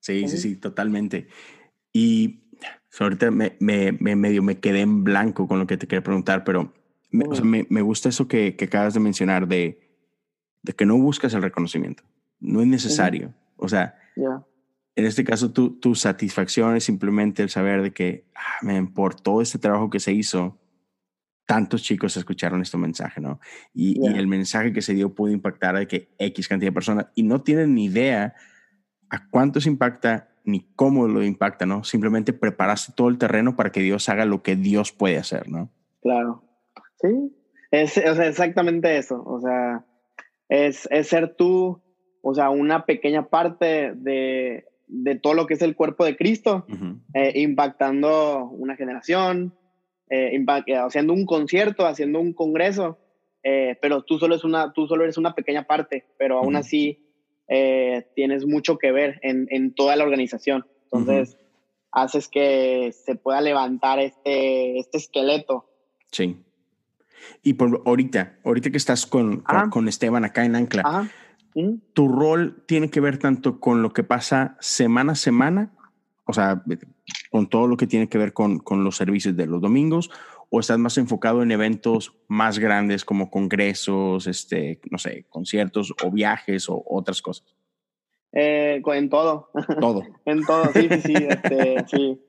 [0.00, 1.28] Sí, sí, sí, totalmente.
[1.92, 2.40] Y
[2.98, 6.44] ahorita me, me, me, medio me quedé en blanco con lo que te quería preguntar,
[6.44, 6.72] pero
[7.10, 9.80] me, o sea, me, me, gusta eso que, que, acabas de mencionar de,
[10.62, 12.02] de, que no buscas el reconocimiento.
[12.38, 13.34] No es necesario.
[13.56, 18.58] O sea, en este caso tu, tu satisfacción es simplemente el saber de que, ah,
[18.62, 20.59] man, por todo este trabajo que se hizo,
[21.50, 23.40] tantos chicos escucharon este mensaje, ¿no?
[23.74, 27.06] Y, y, el mensaje que se dio pudo impactar a que X cantidad de personas
[27.16, 28.34] y no tienen ni idea
[29.08, 31.82] a cuántos impacta ni cómo lo impacta, ¿no?
[31.82, 35.72] Simplemente preparaste todo el terreno para que Dios haga lo que Dios puede hacer, ¿no?
[36.02, 36.44] Claro.
[37.00, 37.08] Sí.
[37.72, 39.20] Es, o sea, exactamente eso.
[39.26, 39.84] O sea,
[40.48, 41.82] es, es, ser tú,
[42.22, 46.64] o sea, una pequeña parte de, de todo lo que es el cuerpo de Cristo,
[46.68, 47.00] uh -huh.
[47.14, 49.52] eh, impactando una generación,
[50.10, 52.98] eh, impact, haciendo un concierto, haciendo un congreso,
[53.42, 56.58] eh, pero tú solo, es una, tú solo eres una pequeña parte, pero aún uh
[56.58, 56.60] -huh.
[56.60, 57.06] así
[57.48, 60.66] eh, tienes mucho que ver en, en toda la organización.
[60.84, 62.02] Entonces, uh -huh.
[62.02, 65.70] haces que se pueda levantar este, este esqueleto.
[66.10, 66.36] Sí.
[67.42, 71.08] Y por ahorita, ahorita que estás con, con, con, Esteban acá en Ancla.
[71.54, 71.78] ¿Mm?
[71.94, 75.72] tu rol tiene que ver tanto con lo que pasa semana a semana,
[76.30, 76.62] o sea,
[77.30, 80.10] con todo lo que tiene que ver con, con los servicios de los domingos,
[80.48, 86.10] o estás más enfocado en eventos más grandes como congresos, este, no sé, conciertos o
[86.10, 87.54] viajes o otras cosas?
[88.32, 89.50] Eh, en todo.
[89.80, 90.02] Todo.
[90.24, 91.14] en todo, sí, sí, sí.
[91.14, 92.20] este, sí,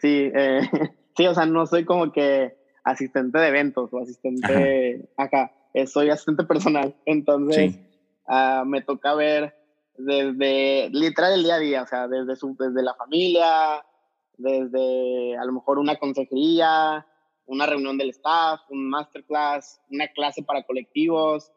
[0.00, 0.60] sí, eh,
[1.16, 5.24] sí, o sea, no soy como que asistente de eventos o asistente Ajá.
[5.24, 6.94] acá, eh, soy asistente personal.
[7.04, 7.80] Entonces, sí.
[8.28, 9.54] uh, me toca ver
[9.98, 13.84] desde literal el día a día, o sea, desde, su, desde la familia,
[14.36, 17.06] desde a lo mejor una consejería,
[17.46, 21.52] una reunión del staff, un masterclass, una clase para colectivos,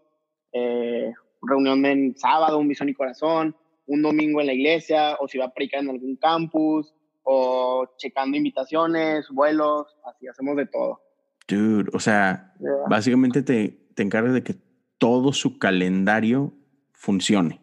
[0.54, 1.12] eh,
[1.42, 5.46] reunión en sábado, un visión y corazón, un domingo en la iglesia, o si va
[5.46, 11.02] a predicar en algún campus, o checando invitaciones, vuelos, así hacemos de todo.
[11.48, 12.72] Dude, o sea, yeah.
[12.88, 14.56] básicamente te, te encargas de que
[15.00, 16.54] todo su calendario
[16.94, 17.62] funcione.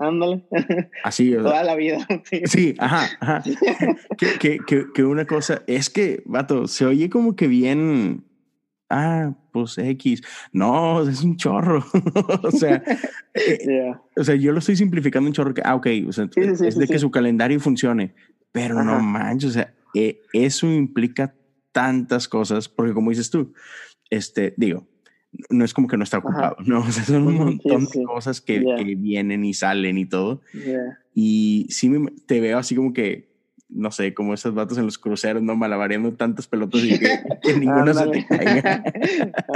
[0.00, 0.42] Ándale.
[1.04, 1.32] Así.
[1.34, 1.98] Toda la vida.
[2.24, 3.42] Sí, sí ajá, ajá.
[4.16, 8.24] que, que, que, que, una cosa, es que, vato, se oye como que bien,
[8.88, 10.22] ah, pues X.
[10.52, 11.84] No, es un chorro.
[12.42, 12.82] o sea,
[13.66, 14.00] yeah.
[14.16, 16.66] o sea, yo lo estoy simplificando un chorro que, ah, ok, o sea, sí, sí,
[16.66, 18.14] es de que su calendario funcione,
[18.52, 18.84] pero ajá.
[18.84, 21.34] no manches, o sea, eh, eso implica
[21.72, 23.52] tantas cosas, porque como dices tú,
[24.08, 24.86] este, digo,
[25.48, 26.64] no es como que no está ocupado, Ajá.
[26.66, 26.80] ¿no?
[26.86, 27.98] O sea, son un montón sí, sí.
[28.00, 28.76] de cosas que, yeah.
[28.76, 30.40] que, vienen y salen y todo.
[30.52, 30.98] Yeah.
[31.14, 33.29] Y sí me, te veo así como que,
[33.72, 35.56] no sé, como esos vatos en los cruceros, ¿no?
[35.56, 38.82] Malabareando tantas pelotas y que, que ninguno se te caiga.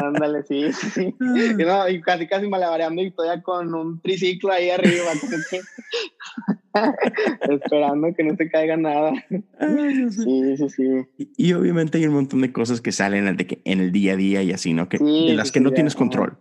[0.03, 1.15] Ándale, sí, sí.
[1.21, 5.11] Y, no, y casi, casi malabareando y todavía con un triciclo ahí arriba.
[7.51, 9.12] esperando que no te caiga nada.
[9.59, 10.89] Ay, sí, sí, sí.
[11.19, 14.15] Y, y, obviamente hay un montón de cosas que salen de que en el día
[14.15, 14.89] a día y así, ¿no?
[14.89, 16.39] Que, sí, de las que sí, no ya, tienes control.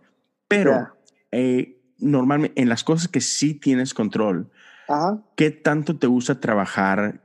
[0.48, 0.88] Pero
[1.32, 4.50] eh, normalmente en las cosas que sí tienes control,
[4.88, 5.22] Ajá.
[5.36, 7.23] ¿qué tanto te gusta trabajar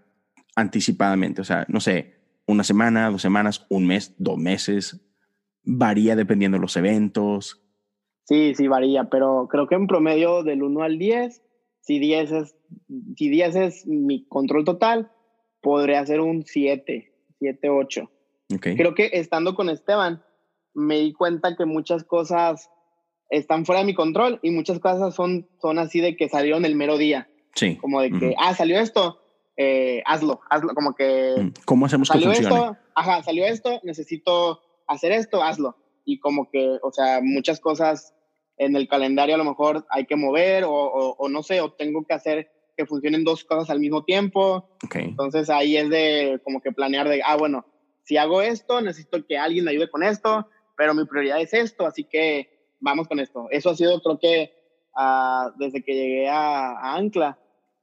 [0.60, 1.42] anticipadamente?
[1.42, 5.02] O sea, no sé, una semana, dos semanas, un mes, dos meses.
[5.64, 7.62] Varía dependiendo de los eventos.
[8.24, 11.42] Sí, sí, varía, pero creo que en promedio del 1 al 10
[11.90, 12.56] si 10 es,
[13.18, 15.12] si 10 es mi control total,
[15.60, 18.12] podría ser un 7, 7, 8.
[18.58, 18.76] Okay.
[18.76, 20.24] Creo que estando con Esteban,
[20.76, 22.70] me di cuenta que muchas cosas
[23.32, 26.76] están fuera de mi control y muchas cosas son, son así de que salieron el
[26.76, 27.28] mero día.
[27.56, 27.78] Sí.
[27.78, 28.36] Como de que, uh -huh.
[28.38, 29.20] ah, salió esto,
[29.62, 31.52] eh, hazlo, hazlo, como que...
[31.66, 32.62] ¿Cómo hacemos salió que funcione?
[32.62, 35.76] Esto, ajá, salió esto, necesito hacer esto, hazlo.
[36.06, 38.16] y como que, o sea, muchas cosas
[38.58, 42.06] en el calendario a lo mejor hay que mover o, o, no sé, o tengo
[42.06, 44.70] que hacer que funcionen dos cosas al mismo tiempo.
[44.94, 47.66] Entonces ahí es de como que planear de, ah, bueno,
[48.04, 50.48] si hago esto, necesito que alguien me ayude con esto,
[50.78, 52.50] pero mi prioridad es esto, así que
[52.80, 53.48] vamos con esto.
[53.52, 54.54] Eso ha sido, creo que,
[54.96, 57.38] uh, desde que llegué a, a, Ancla,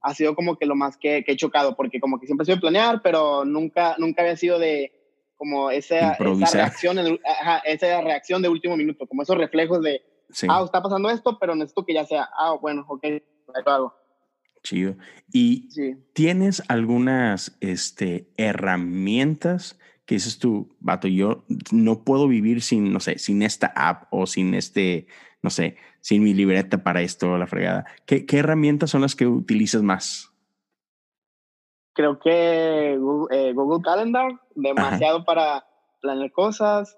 [0.07, 2.47] ha sido como que lo más que, que, he chocado, porque como que siempre he
[2.47, 4.93] sido planear, pero nunca, nunca había sido de
[5.37, 10.01] como esa, esa reacción, ajá, esa reacción de último minuto, como esos reflejos de,
[10.49, 13.05] ah, está pasando esto, pero necesito que ya sea, ah, bueno, ok,
[13.65, 13.95] lo hago.
[14.63, 14.97] Chido.
[15.33, 15.69] ¿Y
[16.13, 19.77] tienes algunas este, herramientas
[20.07, 24.27] que dices tú, vato, yo no puedo vivir sin, no sé, sin esta app o
[24.27, 25.09] sin este,
[25.43, 27.85] no sé, sin mi libreta para esto, la fregada?
[28.07, 30.33] ¿Qué, qué herramientas son las que utilizas más?
[31.93, 35.67] Creo que Google, eh, Calendar, demasiado para
[36.01, 36.97] planear cosas.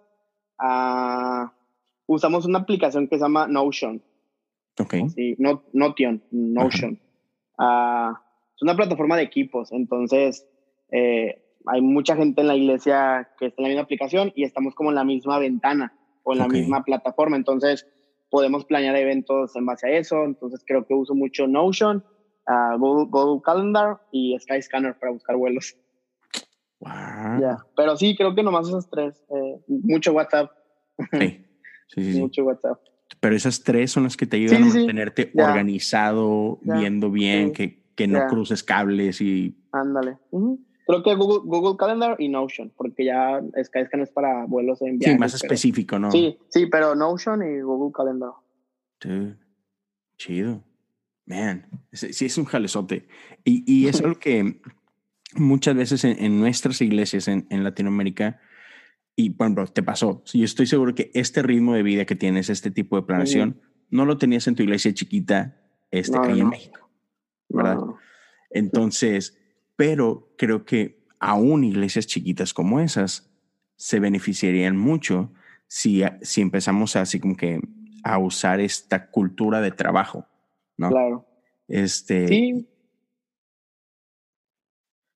[0.60, 1.48] Uh,
[2.06, 4.02] usamos una aplicación que se llama Notion.
[4.78, 4.94] Ok.
[5.14, 7.00] Sí, no, Notion, Notion.
[7.58, 8.12] Uh,
[8.54, 10.46] es una plataforma de equipos, entonces
[10.90, 14.74] eh, hay mucha gente en la iglesia que está en la misma aplicación y estamos
[14.74, 15.92] como en la misma ventana
[16.22, 17.86] o en la misma plataforma, entonces
[18.30, 22.04] podemos planear eventos en base a eso, entonces creo que uso mucho Notion,
[22.46, 25.76] uh, Google, Calendar y Skyscanner para buscar vuelos.
[26.80, 27.56] Wow.
[27.76, 29.22] Pero sí, creo que nomás esos tres.
[29.30, 30.50] Eh, mucho WhatsApp.
[31.12, 31.44] Sí.
[31.88, 32.78] Sí, sí, Mucho WhatsApp.
[33.20, 38.06] Pero esas tres son las que te ayudan a mantenerte organizado, viendo bien, que, que
[38.06, 39.56] no cruces cables y...
[39.72, 40.18] Ándale.
[40.88, 45.16] Creo que Google, Google Calendar y Notion, porque ya Skyscanner es para vuelos en viajes.
[45.16, 46.10] Sí, más específico, ¿no?
[46.10, 48.30] Sí, sí, pero Notion y Google Calendar.
[48.98, 49.34] Sí.
[50.16, 50.64] Chido.
[51.26, 53.06] Man, sí es un jalezote.
[53.44, 54.62] Y, y es algo que
[55.34, 58.40] muchas veces en, nuestras iglesias en, en Latinoamérica
[59.14, 60.22] y bueno, te pasó.
[60.32, 63.60] Yo estoy seguro que este ritmo de vida que tienes, este tipo de planeación,
[63.90, 65.60] no lo tenías en tu iglesia chiquita
[65.90, 66.88] este, ahí en México,
[67.50, 67.78] ¿verdad?
[68.48, 69.37] Entonces,
[69.78, 73.30] pero creo que aún iglesias chiquitas como esas
[73.76, 75.30] se beneficiarían mucho
[75.68, 77.60] si, si empezamos así como que
[78.02, 80.26] a usar esta cultura de trabajo,
[80.76, 80.90] ¿no?
[80.90, 81.26] Claro.
[81.68, 82.68] Este, sí.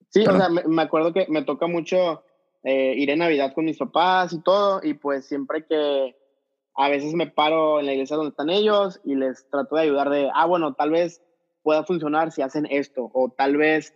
[0.07, 2.23] Sí, o sea, me, acuerdo que me toca mucho
[2.63, 6.15] eh, iré Navidad con mis papás y todo, y pues siempre que
[6.75, 10.09] a veces me paro en la iglesia donde están ellos y les trato de ayudar
[10.09, 11.21] de, ah, bueno, tal vez
[11.63, 13.93] pueda funcionar si hacen esto, o tal vez,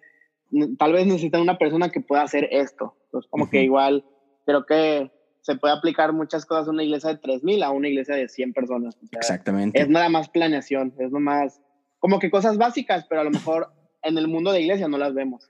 [0.77, 2.95] tal vez necesitan una persona que pueda hacer esto.
[3.05, 4.05] Entonces, como que igual
[4.45, 8.15] creo que se puede aplicar muchas cosas a una iglesia de 3.000 a una iglesia
[8.15, 8.97] de 100 personas.
[9.11, 9.79] Exactamente.
[9.79, 11.61] Es nada más planeación, es más
[11.99, 13.69] como que cosas básicas, pero a lo mejor
[14.03, 15.49] en el mundo de iglesia no las vemos.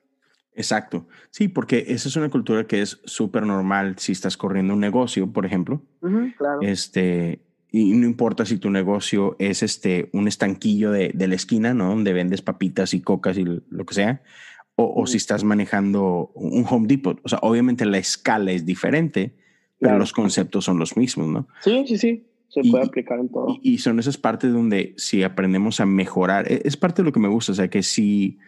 [0.53, 1.07] Exacto.
[1.29, 5.31] Sí, porque esa es una cultura que es súper normal si estás corriendo un negocio,
[5.31, 5.81] por ejemplo.
[6.01, 6.61] claro.
[6.61, 7.41] Este,
[7.71, 11.89] y no importa si tu negocio es este, un estanquillo de, de, la esquina, ¿no?
[11.89, 14.21] Donde vendes papitas y cocas y lo que sea.
[14.77, 17.19] O, o si estás manejando un Home Depot.
[17.23, 19.35] O sea, obviamente la escala es diferente,
[19.79, 21.47] pero los conceptos son los mismos, ¿no?
[21.61, 22.27] Sí, sí, sí.
[22.47, 23.57] Se puede aplicar en todo.
[23.61, 27.11] Y, y, son esas partes donde si aprendemos a mejorar, e, es parte de lo
[27.11, 27.51] que me gusta.
[27.51, 28.39] O sea, que si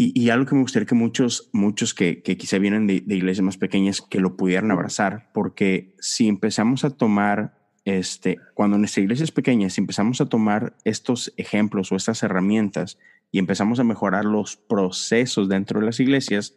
[0.00, 3.56] y, algo que me gustaría que muchos, muchos que, que quizá vienen de, iglesias más
[3.56, 9.32] pequeñas, que lo pudieran abrazar, porque si empezamos a tomar, este, cuando nuestra iglesia es
[9.32, 12.96] pequeña, si empezamos a tomar estos ejemplos o estas herramientas
[13.30, 16.56] y empezamos a mejorar los procesos dentro de las iglesias,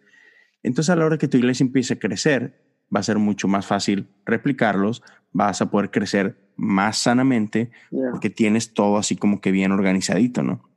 [0.64, 2.62] entonces a la hora que tu iglesia empiece a crecer,
[2.94, 7.72] va a ser mucho más fácil replicarlos, vas a poder crecer más sanamente,
[8.12, 10.70] porque tienes todo así como que bien organizadito, ¿no?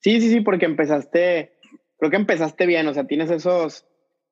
[0.00, 1.54] Sí, sí, sí, porque empezaste
[1.98, 3.86] creo que empezaste bien, o sea, tienes esos,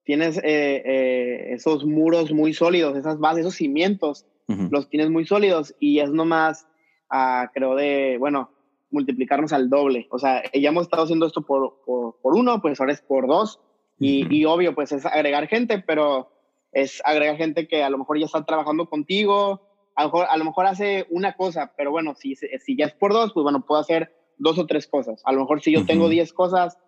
[0.04, 4.26] tienes eh, eh, esos muros muy sólidos, esas bases, esos cimientos,
[4.70, 6.66] los tienes muy sólidos y es nomás,
[7.10, 8.50] uh, creo, de, bueno,
[8.92, 10.06] multiplicarnos al doble.
[10.10, 13.26] O sea, ya hemos estado haciendo esto por, por, por uno, pues ahora es por
[13.26, 13.60] dos.
[13.98, 16.30] y, y, obvio, pues es agregar gente, pero
[16.72, 19.60] es agregar gente que a lo mejor ya está trabajando contigo,
[19.94, 22.94] a lo mejor, a lo mejor hace una cosa, pero bueno, si, si ya es
[22.94, 25.20] por dos, pues bueno, puedo hacer dos o tres cosas.
[25.24, 26.78] A lo mejor si yo tengo diez cosas,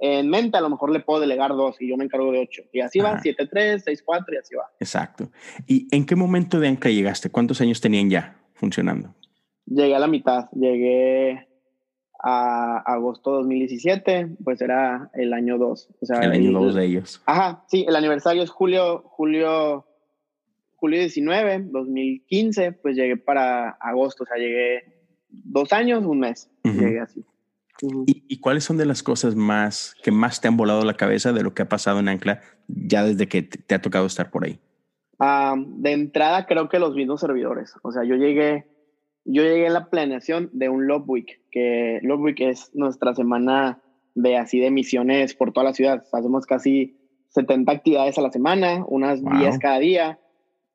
[0.00, 2.62] en mente a lo mejor le puedo delegar dos y yo me encargo de ocho.
[2.72, 4.70] Y así va, siete, tres, seis, cuatro y así va.
[4.80, 5.30] Exacto.
[5.66, 7.30] ¿Y en qué momento de Anca llegaste?
[7.30, 9.14] ¿Cuántos años tenían ya funcionando?
[9.66, 10.48] Llegué a la mitad.
[10.52, 11.48] Llegué
[12.22, 15.88] a agosto 2017, pues era el año dos.
[16.00, 17.20] O sea, el año dos de ellos.
[17.26, 19.86] Ajá, sí, el aniversario es julio, julio,
[20.76, 24.84] julio 19, 2015, pues llegué para agosto, o sea, llegué
[25.28, 27.24] dos años, un mes, llegué así.
[28.06, 31.42] ¿Y, cuáles son de las cosas más que más te han volado la cabeza de
[31.42, 34.60] lo que ha pasado en Ancla ya desde que te, ha tocado estar por ahí?
[35.18, 37.74] Ah, de entrada creo que los mismos servidores.
[37.82, 38.66] O sea, yo llegué,
[39.24, 43.80] yo llegué en la planeación de un Love Week, que Love Week es nuestra semana
[44.14, 46.04] de así de misiones por toda la ciudad.
[46.12, 46.96] Hacemos casi
[47.28, 50.18] 70 actividades a la semana, unas 10 cada día.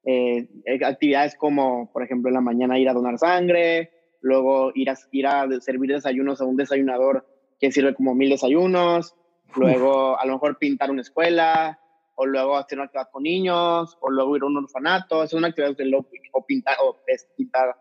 [0.06, 3.91] Eh, eh, actividades como, por ejemplo, en la mañana ir a donar sangre,
[4.22, 7.28] luego ir a, ir a servir desayunos a un desayunador
[7.60, 9.16] que sirve como mil desayunos,
[9.56, 11.80] luego a lo mejor pintar una escuela,
[12.16, 15.50] o luego hacer una actividad con niños, o luego ir a un orfanato, es una
[15.50, 16.95] actividad de o pintar, o
[17.36, 17.76] pintar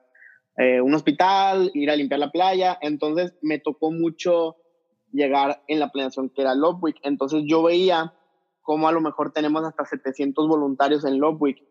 [0.56, 2.78] eh, un hospital, ir a limpiar la playa.
[2.80, 4.56] Entonces me tocó mucho
[5.12, 6.96] llegar en la planeación que era Love Week.
[7.02, 8.14] Entonces yo veía
[8.62, 11.64] cómo a lo mejor tenemos hasta 700 voluntarios en Love Week.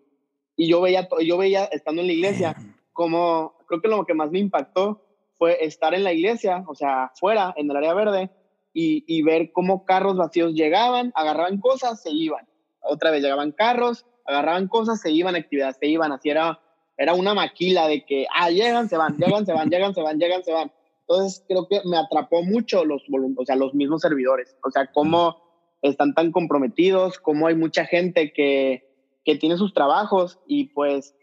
[0.55, 2.55] Y yo veía, yo veía estando en la iglesia,
[2.93, 5.01] como creo que lo que más me impactó
[5.37, 8.31] fue estar en la iglesia, o sea, fuera, en el área verde,
[8.71, 12.47] y, y ver cómo carros vacíos llegaban, agarraban cosas, se iban
[12.85, 16.59] otra vez llegaban carros, agarraban cosas, se iban a actividades, se iban, así era,
[16.97, 20.19] era una maquila de que, ah, llegan, se van, llegan, se van, llegan, se van,
[20.19, 20.71] llegan, se van.
[21.07, 23.03] Entonces creo que me atrapó mucho los
[23.37, 25.37] o sea, los mismos servidores, o sea, cómo
[25.81, 28.89] están tan comprometidos, cómo hay mucha gente que,
[29.23, 31.15] que tiene sus trabajos y pues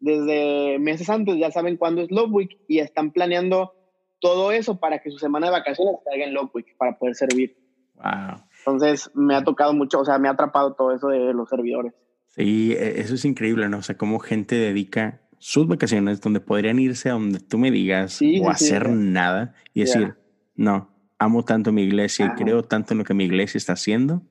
[0.00, 3.72] desde meses antes ya saben cuándo es Love Week y están planeando
[4.20, 7.56] todo eso para que su semana de vacaciones salga en Love Week para poder servir.
[7.94, 8.44] Wow.
[8.58, 11.94] Entonces me ha tocado mucho, o sea, me ha atrapado todo eso de los servidores.
[12.36, 13.78] Sí, e, eso es increíble, ¿no?
[13.78, 18.20] O sea, cómo gente dedica sus vacaciones donde podrían irse a donde tú me digas
[18.22, 20.14] o hacer nada y decir,
[20.54, 24.22] no, amo tanto mi iglesia y creo tanto en lo que mi iglesia está haciendo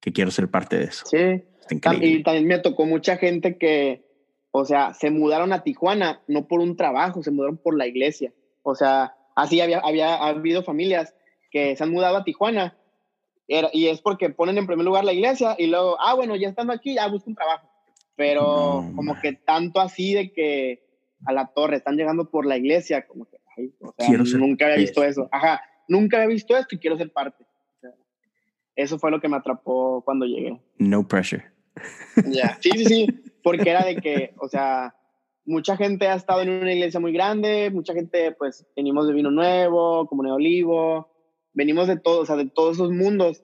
[0.00, 1.06] que quiero ser parte de eso.
[1.06, 1.44] Sí.
[2.00, 4.04] Y también me tocó mucha gente que,
[4.50, 8.32] o sea, se mudaron a Tijuana no por un trabajo, se mudaron por la iglesia.
[8.62, 11.14] O sea, así había, había habido familias
[11.50, 12.76] que se han mudado a Tijuana
[13.72, 16.72] y es porque ponen en primer lugar la iglesia y luego, ah, bueno, ya estando
[16.72, 17.68] aquí, ya busco un trabajo.
[18.16, 20.84] Pero como que tanto así de que
[21.24, 23.36] a la torre están llegando por la iglesia, como que,
[23.80, 25.28] o sea, nunca había visto eso.
[25.32, 27.44] Ajá, nunca había visto esto y quiero ser parte.
[28.74, 30.60] eso fue lo que me atrapó cuando llegué.
[30.78, 31.44] No pressure.
[32.26, 33.06] Ya, sí, sí, sí,
[33.42, 34.94] porque era de que, o sea,
[35.44, 39.30] mucha gente ha estado en una iglesia muy grande, mucha gente, pues, venimos de vino
[39.30, 41.11] nuevo, como de olivo,
[41.52, 43.42] venimos de todos, o sea, de todos esos mundos.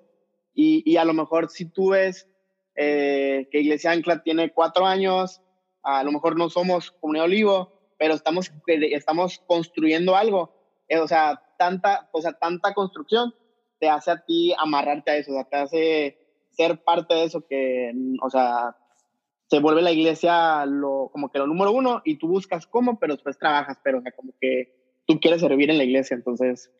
[0.54, 2.28] Y, y a lo mejor si tú ves
[2.74, 5.42] eh, que Iglesia Ancla tiene cuatro años,
[5.82, 10.54] a lo mejor no somos Comunidad Olivo, pero estamos, estamos construyendo algo.
[10.88, 13.34] Eh, o sea, tanta, o sea, tanta construcción
[13.80, 16.18] te hace a ti amarrarte a eso, o sea, te hace
[16.50, 17.92] ser parte de eso que,
[18.22, 18.76] o sea,
[19.46, 23.14] se vuelve la iglesia lo, como que lo número uno y tú buscas cómo, pero
[23.14, 26.70] después trabajas, pero o sea, como que tú quieres servir en la iglesia, entonces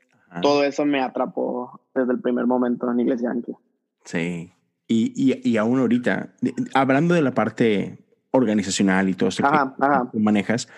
[0.42, 3.56] todo eso me atrapó desde el primer momento en Iglesia Ancla.
[4.04, 4.52] Sí.
[4.86, 6.34] Y, y, y, aún ahorita,
[6.74, 7.98] hablando de la parte
[8.30, 10.68] organizacional y todo eso que manejas,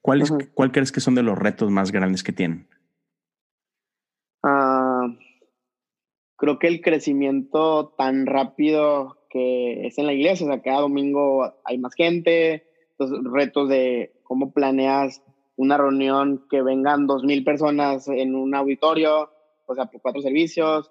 [0.00, 0.22] ¿cuál,
[0.54, 2.68] ¿cuál crees que son de los retos más grandes que tienen?
[4.44, 5.08] Ah,
[6.36, 11.54] creo que el crecimiento tan rápido que es en la iglesia, o sea, cada domingo
[11.64, 12.64] hay más gente,
[12.98, 15.22] los retos de cómo planeas
[15.56, 19.30] una reunión que vengan dos mil personas en un auditorio,
[19.66, 20.90] o sea, por cuatro servicios,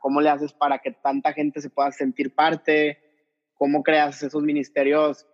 [0.00, 2.98] cómo le haces para que tanta gente se pueda sentir parte,
[3.54, 5.26] cómo creas esos ministerios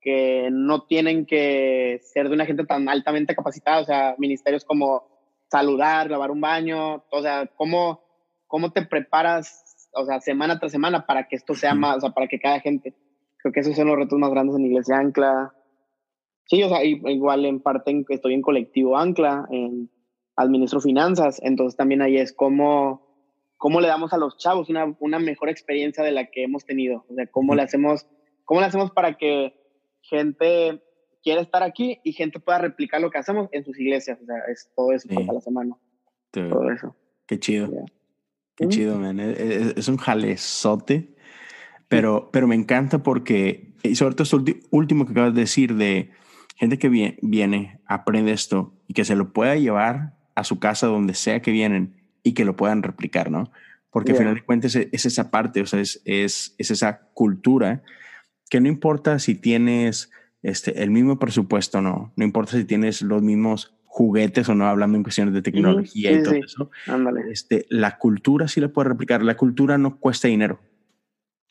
[0.00, 5.04] que no tienen que ser de una gente tan altamente capacitada, o sea, ministerios como
[5.48, 8.00] saludar, lavar un baño, o sea, cómo,
[8.46, 12.10] cómo te preparas, o sea, semana tras semana para que esto sea más, o sea,
[12.10, 12.94] para que cada gente,
[13.38, 15.54] creo que esos son los retos más grandes en Iglesia Ancla,
[16.46, 19.90] Sí, o sea, igual en parte estoy en colectivo Ancla, en
[20.36, 23.06] administro finanzas, entonces también ahí es cómo,
[23.56, 27.04] cómo le damos a los chavos una, una mejor experiencia de la que hemos tenido,
[27.08, 28.06] o sea, cómo le hacemos,
[28.44, 29.54] cómo le hacemos para que
[30.00, 30.82] gente
[31.22, 34.36] quiera estar aquí y gente pueda replicar lo que hacemos en sus iglesias, o sea,
[34.50, 35.76] es todo eso para la semana.
[36.30, 36.96] Todo eso.
[37.26, 37.70] Qué chido.
[38.56, 39.20] Qué chido, man.
[39.20, 41.14] Es, es, un jalezote,
[41.88, 46.10] pero, pero me encanta porque, y sobre todo esto último que acabas de decir de
[46.56, 51.14] gente que viene, aprende esto y que se lo pueda llevar a su casa donde
[51.14, 53.50] sea que vienen y que lo puedan replicar, ¿no?
[53.90, 57.82] Porque al final de cuentas es, esa parte, o sea, es, es, es, esa cultura
[58.48, 60.10] que no importa si tienes
[60.42, 64.66] este, el mismo presupuesto o no, no importa si tienes los mismos juguetes o no,
[64.66, 66.70] hablando en cuestiones de tecnología y todo eso.
[67.30, 70.60] Este, la cultura sí la puede replicar, la cultura no cuesta dinero.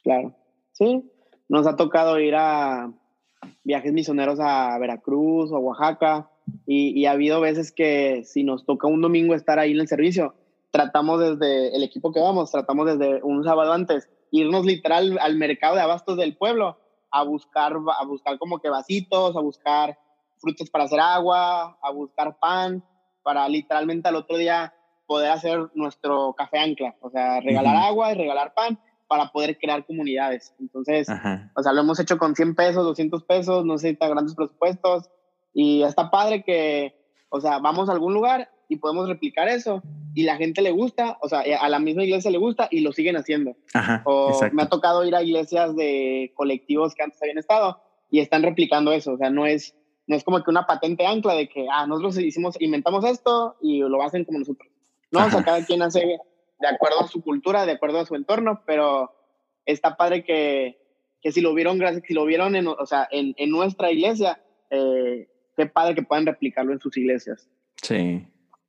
[0.04, 0.36] Claro,
[0.72, 1.12] sí.
[1.47, 2.91] Nos ha tocado ir a,
[3.64, 6.30] viajes misioneros a Veracruz o a Oaxaca
[6.66, 10.34] y, ha habido veces que si nos toca un domingo estar ahí en el servicio,
[10.72, 15.76] tratamos desde el equipo que vamos, tratamos desde un sábado antes, irnos literal al mercado
[15.76, 16.78] de abastos del pueblo
[17.12, 19.98] a buscar, a buscar como que vasitos, a buscar
[20.38, 22.84] frutos para hacer agua, a buscar pan,
[23.22, 24.74] para literalmente al otro día
[25.06, 28.80] poder hacer nuestro café ancla, o sea, regalar agua y regalar pan
[29.12, 30.55] para poder crear comunidades.
[30.57, 31.05] Entonces,
[31.53, 35.09] o sea, lo hemos hecho con 100 pesos, 200 pesos, no sé, grandes presupuestos,
[35.53, 36.95] y está padre que,
[37.28, 39.84] o sea, vamos a algún lugar y podemos replicar eso
[40.16, 42.93] y la gente le gusta, o sea, a la misma iglesia le gusta y lo
[42.93, 43.57] siguen haciendo.
[44.05, 48.43] o me ha tocado ir a iglesias de colectivos que antes habían estado y están
[48.43, 49.76] replicando eso, o sea, no es
[50.07, 53.80] no es como que una patente ancla de que, ah, nosotros hicimos, inventamos esto y
[53.80, 54.70] lo hacen como nosotros.
[55.12, 56.18] No, o sea, cada quien hace
[56.62, 59.12] de acuerdo a su cultura, de acuerdo a su entorno, pero
[59.66, 60.78] está padre que,
[61.22, 64.41] que si lo vieron, gracias, si lo vieron en, o sea, en, en nuestra iglesia,
[64.70, 67.49] eh, qué padre que puedan replicarlo en sus iglesias.
[67.82, 68.26] Sí,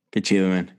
[0.09, 0.77] qué chido, man.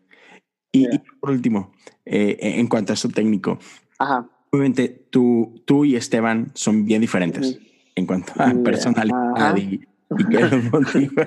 [0.73, 0.89] Y,
[1.21, 1.73] por último,
[2.05, 3.61] eh, en cuanto a eso técnico,
[3.99, 4.29] Ajá.
[4.51, 7.61] obviamente tú, tú y Esteban son bien diferentes
[7.95, 9.87] en cuanto a personalidad y,
[10.19, 11.27] y que los motiva.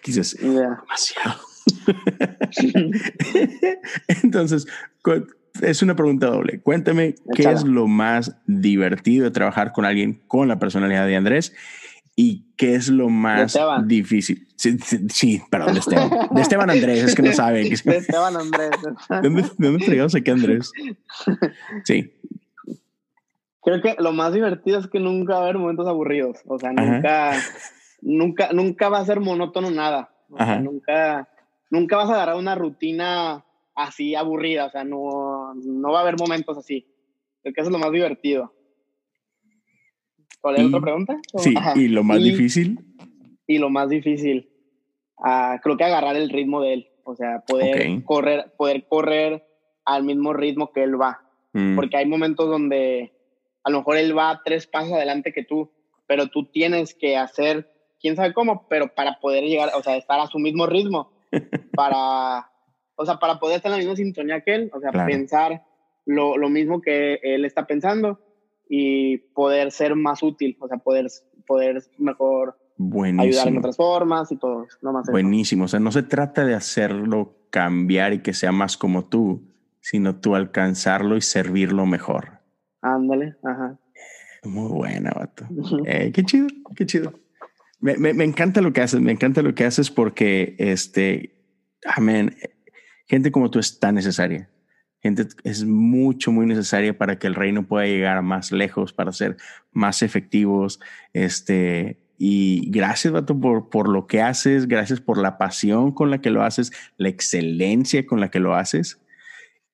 [0.00, 1.40] Quizás demasiado.
[4.22, 4.66] Entonces,
[5.62, 6.60] es una pregunta doble.
[6.60, 11.54] Cuéntame qué es lo más divertido de trabajar con alguien con la personalidad de Andrés
[12.16, 14.46] y qué es lo más difícil.
[14.56, 16.10] Sí, sí, perdón, de Esteban.
[16.30, 17.64] De Esteban Andrés, es que no sabe.
[17.84, 18.70] De Esteban Andrés.
[19.10, 20.72] ¿De dónde, de dónde aquí Andrés?
[21.84, 22.12] Sí.
[23.62, 26.38] Creo que lo más divertido es que nunca va a haber momentos aburridos.
[26.46, 27.32] O sea, nunca,
[28.02, 30.10] nunca, nunca va a ser monótono nada.
[30.60, 31.28] nunca,
[31.74, 33.44] nunca vas a agarrar una rutina
[33.74, 34.66] así aburrida.
[34.66, 36.86] O sea, no, no va a haber momentos así.
[37.42, 38.52] Creo que eso es lo más divertido.
[40.40, 41.18] ¿Cuál es otra pregunta?
[41.36, 42.78] Sí, y lo más difícil.
[43.46, 44.50] Y lo más difícil,
[45.18, 46.88] uh, creo que agarrar el ritmo de él.
[47.04, 49.44] O sea, poder correr, poder correr
[49.84, 51.22] al mismo ritmo que él va.
[51.52, 51.76] Mm.
[51.76, 53.12] Porque hay momentos donde
[53.62, 55.70] a lo mejor él va tres pasos adelante que tú,
[56.06, 57.70] pero tú tienes que hacer,
[58.00, 61.13] quién sabe cómo, pero para poder llegar, o sea, estar a su mismo ritmo,
[61.74, 62.50] para,
[62.96, 65.64] o sea, para poder estar en la misma sintonía que él, o sea, pensar
[66.06, 68.20] lo, lo mismo que él está pensando
[68.68, 71.06] y poder ser más útil, o sea, poder,
[71.46, 72.58] poder mejor
[73.18, 74.66] ayudar en otras formas y todo.
[74.82, 78.76] No más Buenísimo, o sea, no se trata de hacerlo cambiar y que sea más
[78.76, 79.42] como tú,
[79.80, 82.40] sino tú alcanzarlo y servirlo mejor.
[82.80, 83.78] Ándale, ajá.
[84.44, 85.46] Muy buena, vato.
[85.86, 87.14] eh, qué chido, qué chido.
[87.84, 91.34] Me, encanta lo que haces, me encanta lo que haces porque, este,
[91.84, 92.34] amén,
[93.06, 94.48] gente como tú es tan necesaria
[95.04, 99.36] gente es mucho, muy necesaria para que el reino pueda llegar más lejos, para ser
[99.70, 100.80] más efectivos.
[101.12, 106.22] Este, y gracias, Vato, por, por lo que haces, gracias por la pasión con la
[106.22, 108.98] que lo haces, la excelencia con la que lo haces.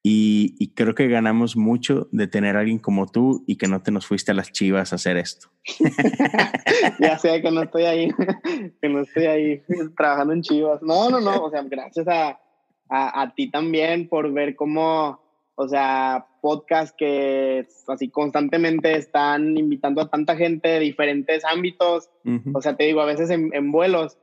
[0.02, 3.90] Y, creo que ganamos mucho de tener a alguien como tú y que no te
[3.90, 5.48] nos fuiste a las chivas a hacer esto.
[7.00, 8.08] ya sé que no estoy ahí,
[8.80, 9.62] que no estoy ahí
[9.96, 10.80] trabajando en chivas.
[10.82, 12.40] No, no, no, o sea, gracias a,
[12.88, 15.20] a, a, ti también por ver cómo,
[15.54, 22.08] o sea, podcast que así constantemente están invitando a tanta gente de diferentes ámbitos.
[22.54, 24.16] O sea, te digo, a veces en, en, vuelos,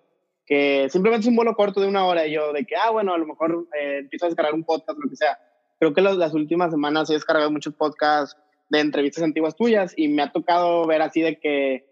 [0.45, 3.13] que simplemente es un vuelo corto de una hora y yo de que, ah, bueno,
[3.13, 5.37] a lo mejor eh, empiezo a descargar un podcast, lo que sea.
[5.79, 10.23] Creo que las últimas semanas he descargado muchos podcasts de entrevistas antiguas tuyas y me
[10.23, 11.85] ha tocado ver así de que,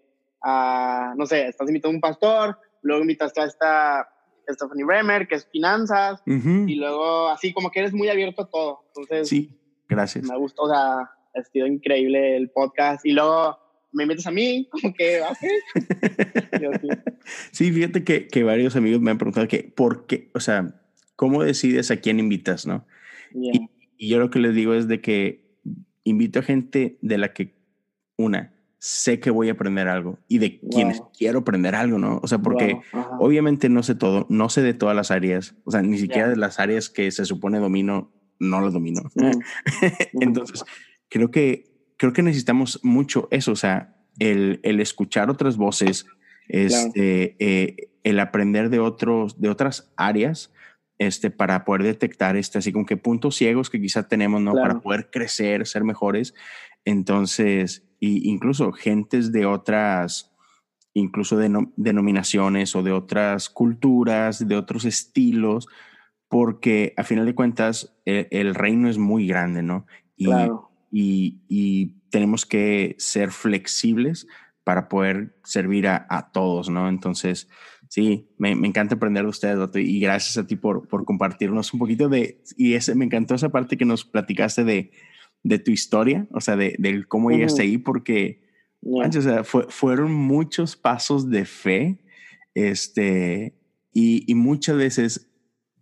[0.43, 4.09] uh, no sé, estás invitando a un pastor, luego invitaste a esta
[4.49, 8.83] Stephanie Bremer, que es finanzas, y luego así como que eres muy abierto a todo.
[8.87, 9.57] Entonces, sí,
[9.87, 10.25] gracias.
[10.25, 10.99] Me gustó, o sea,
[11.35, 13.05] ha sido increíble el podcast.
[13.05, 13.57] Y luego
[13.91, 15.21] me metes a mí, como que,
[17.51, 17.71] sí.
[17.71, 20.29] fíjate que, que, varios amigos me han preguntado que, ¿por qué?
[20.33, 20.75] O sea,
[21.15, 22.85] ¿cómo decides a quién invitas, no?
[23.33, 25.45] Y, y yo lo que les digo es de que
[26.03, 27.55] invito a gente de la que,
[28.17, 32.19] una, sé que voy a aprender algo y de quienes quiero aprender algo, ¿no?
[32.21, 32.79] O sea, porque
[33.19, 36.35] obviamente no sé todo, no sé de todas las áreas, o sea, ni siquiera de
[36.35, 39.01] las áreas que se supone domino, no las domino.
[40.13, 40.21] Mm.
[40.21, 40.63] Entonces,
[41.09, 41.65] creo que,
[41.97, 46.05] creo que necesitamos mucho eso, o sea, el, el escuchar otras voces,
[46.47, 50.53] este, eh, el aprender de otros, de otras áreas,
[50.97, 54.53] este, para poder detectar este, así como que puntos ciegos que quizá tenemos, ¿no?
[54.53, 56.33] Para poder crecer, ser mejores.
[56.85, 60.33] Entonces, y incluso gentes de otras,
[60.93, 65.67] incluso de denominaciones o de otras culturas, de otros estilos,
[66.29, 69.85] porque a final de cuentas e, el, reino es muy grande, ¿no?
[70.15, 70.29] Y,
[70.91, 74.25] y, y, tenemos que ser flexibles
[74.63, 76.87] para poder servir a, a todos, ¿no?
[76.87, 77.49] Entonces,
[77.95, 81.79] sí, me, me, encanta aprender de ustedes, y gracias a ti por, por compartirnos un
[81.79, 84.91] poquito de, y ese, me encantó esa parte que nos platicaste de,
[85.43, 88.43] de tu historia, o sea, de, cómo llegaste ahí, porque
[88.81, 92.03] o sea, fueron muchos pasos de fe,
[92.53, 93.55] este,
[93.93, 95.31] y, y, muchas veces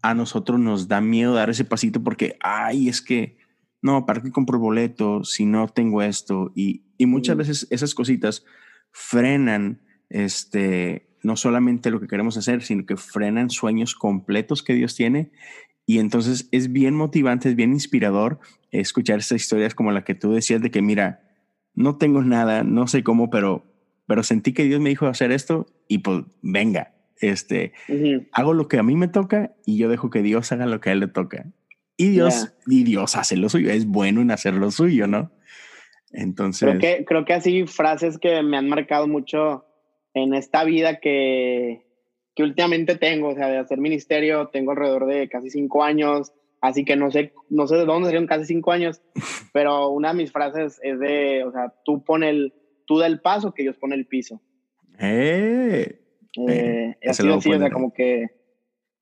[0.04, 3.40] a nosotros nos da miedo dar ese pasito porque, ay, es que,
[3.82, 6.52] no, ¿para qué compro boleto si no tengo esto?
[6.54, 8.46] Y, y muchas veces esas cositas
[8.92, 14.96] frenan, este, no solamente lo que queremos hacer, sino que frenan sueños completos que Dios
[14.96, 15.32] tiene.
[15.86, 18.40] Y entonces es bien motivante, es bien inspirador
[18.72, 21.22] escuchar estas historias como la que tú decías de que, mira,
[21.74, 23.66] no tengo nada, no sé cómo, pero,
[24.06, 27.74] pero sentí que Dios me dijo hacer esto y pues venga, este,
[28.32, 30.90] hago lo que a mí me toca y yo dejo que Dios haga lo que
[30.90, 31.46] a él le toca.
[31.96, 35.32] Y Dios, y Dios hace lo suyo, es bueno en hacer lo suyo, ¿no?
[36.12, 36.68] Entonces.
[36.68, 39.66] Creo que, creo que así frases que me han marcado mucho
[40.14, 41.86] en esta vida que,
[42.36, 46.32] que últimamente tengo, o sea, de hacer ministerio, tengo alrededor de casi cinco años,
[46.62, 49.02] así que no sé, no sé de dónde salieron casi cinco años,
[49.54, 52.54] pero una de mis frases es de, o sea, tú pone el,
[52.86, 54.42] tú da el paso, que Dios pone el piso.
[55.00, 56.00] ¡Eh!
[56.48, 58.28] eh, eh así, o sea, como que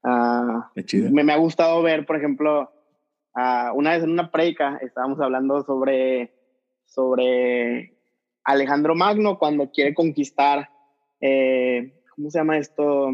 [0.04, 2.72] uh, me, me, ha gustado ver, por ejemplo,
[3.36, 6.34] uh, una vez en una predica estábamos hablando sobre,
[6.86, 7.98] sobre
[8.44, 10.70] Alejandro Magno cuando quiere conquistar,
[11.22, 13.12] eh, ¿cómo se llama esto?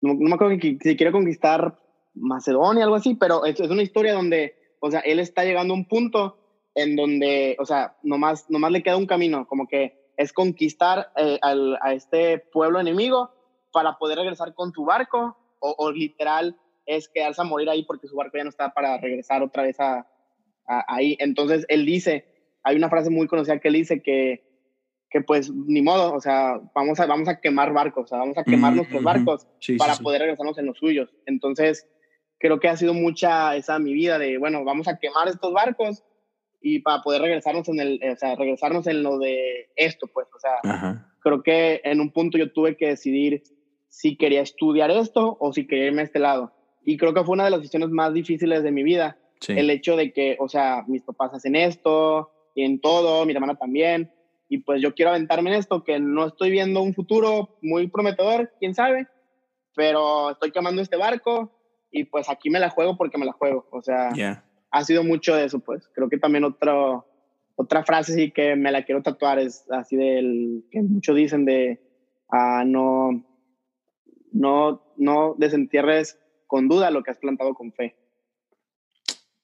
[0.00, 1.78] No, me acuerdo si quiere conquistar
[2.14, 5.86] Macedonia, algo así, pero es, una historia donde, o sea, él está llegando a un
[5.86, 6.38] punto
[6.74, 11.38] en donde, o sea, nomás, nomás le queda un camino, como que es conquistar eh,
[11.42, 13.30] al, a este pueblo enemigo
[13.72, 16.56] para poder regresar con su barco o, literal
[16.86, 19.76] es quedarse a morir ahí porque su barco ya no está para regresar otra vez
[20.66, 21.16] ahí.
[21.20, 22.26] Entonces él dice,
[22.64, 24.51] hay una frase muy conocida que él dice que,
[25.12, 28.38] que pues ni modo, o sea, vamos a, vamos a quemar barcos, o sea, vamos
[28.38, 29.46] a quemar nuestros barcos
[29.78, 31.10] para poder regresarnos en los suyos.
[31.26, 31.86] Entonces
[32.38, 36.02] creo que ha sido mucha esa mi vida de, bueno, vamos a quemar estos barcos
[36.60, 40.38] y para poder regresarnos en el, o sea, regresarnos en lo de esto, pues, o
[40.40, 43.42] sea, creo que en un punto yo tuve que decidir
[43.88, 46.54] si quería estudiar esto o si quería irme a este lado.
[46.84, 49.18] Y creo que fue una de las decisiones más difíciles de mi vida,
[49.48, 53.56] el hecho de que, o sea, mis papás hacen esto y en todo, mi hermana
[53.56, 54.10] también,
[54.52, 58.52] y pues yo quiero aventarme en esto, que no estoy viendo un futuro muy prometedor,
[58.60, 59.08] quién sabe,
[59.74, 61.50] pero estoy quemando este barco
[61.90, 64.10] y pues aquí me la juego porque me la juego, o sea,
[64.70, 65.88] ha sido mucho de eso, pues.
[65.94, 67.06] Creo que también otro,
[67.56, 71.80] otra frase sí que me la quiero tatuar es así del que muchos dicen de
[72.30, 73.24] ah, no,
[74.32, 77.96] no, no desentierres con duda lo que has plantado con fe.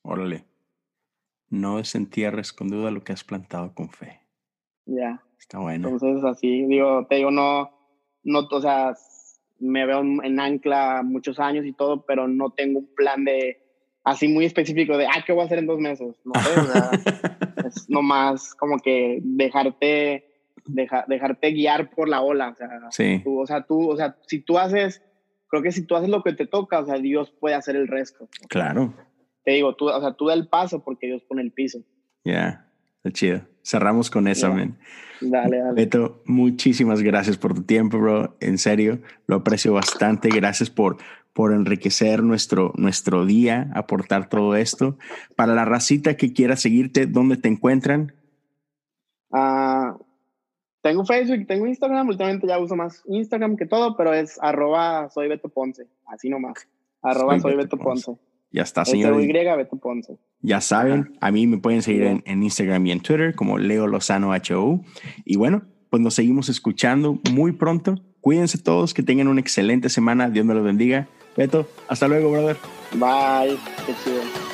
[0.03, 0.45] Órale.
[1.49, 4.18] No desentierres con duda lo que has plantado con fe.
[4.89, 5.23] Ya.
[5.39, 5.89] Está bueno.
[5.89, 7.71] Entonces, así, digo, te digo, no,
[8.25, 8.95] no, o sea,
[9.61, 13.59] me veo en ancla muchos años y todo, pero no tengo un plan de
[14.05, 16.17] así muy específico de, ah, ¿qué voy a hacer en dos meses?
[16.25, 16.91] No sé, o sea,
[17.67, 20.25] es nomás como que dejarte,
[20.65, 23.21] dejarte guiar por la ola, o sea, sí.
[23.23, 25.03] tú, o sea, tú, o sea, si tú haces,
[25.49, 27.89] creo que si tú haces lo que te toca, o sea, Dios puede hacer el
[27.89, 28.29] resto.
[28.49, 28.95] Claro.
[29.45, 31.81] Te digo, tú, o sea, tú da el paso porque Dios pone el piso.
[32.25, 33.43] Ya, está chido.
[33.69, 34.79] Cerramos con eso, man.
[35.21, 35.75] Dale, dale.
[35.75, 38.35] Beto, muchísimas gracias por tu tiempo, bro.
[38.41, 40.31] En serio, lo aprecio bastante.
[40.31, 40.97] Gracias por
[41.35, 44.97] por enriquecer nuestro, nuestro día, aportar todo esto.
[45.37, 48.13] Para la racita que quiera seguirte, ¿dónde te encuentran?
[49.31, 50.03] Uh,
[50.81, 55.29] tengo Facebook, tengo Instagram, últimamente ya uso más Instagram que todo, pero es arroba soy
[55.29, 56.67] Beto Ponce, así nomás.
[57.03, 58.17] Arroba soy, Beto, Ponce.
[58.51, 59.15] Ya está, señor.
[60.41, 63.87] Ya saben, a mí me pueden seguir en, en, Instagram y en Twitter como Leo
[63.87, 64.81] Lozano HO.
[65.25, 67.97] Y bueno, pues nos seguimos escuchando muy pronto.
[68.21, 70.31] Cuídense todos, que tengan una excelente semana.
[70.31, 71.09] Dios me los bendiga.
[71.37, 72.57] Beto, hasta luego, brother.
[72.95, 73.57] Bye.
[73.87, 74.48] Qué chido.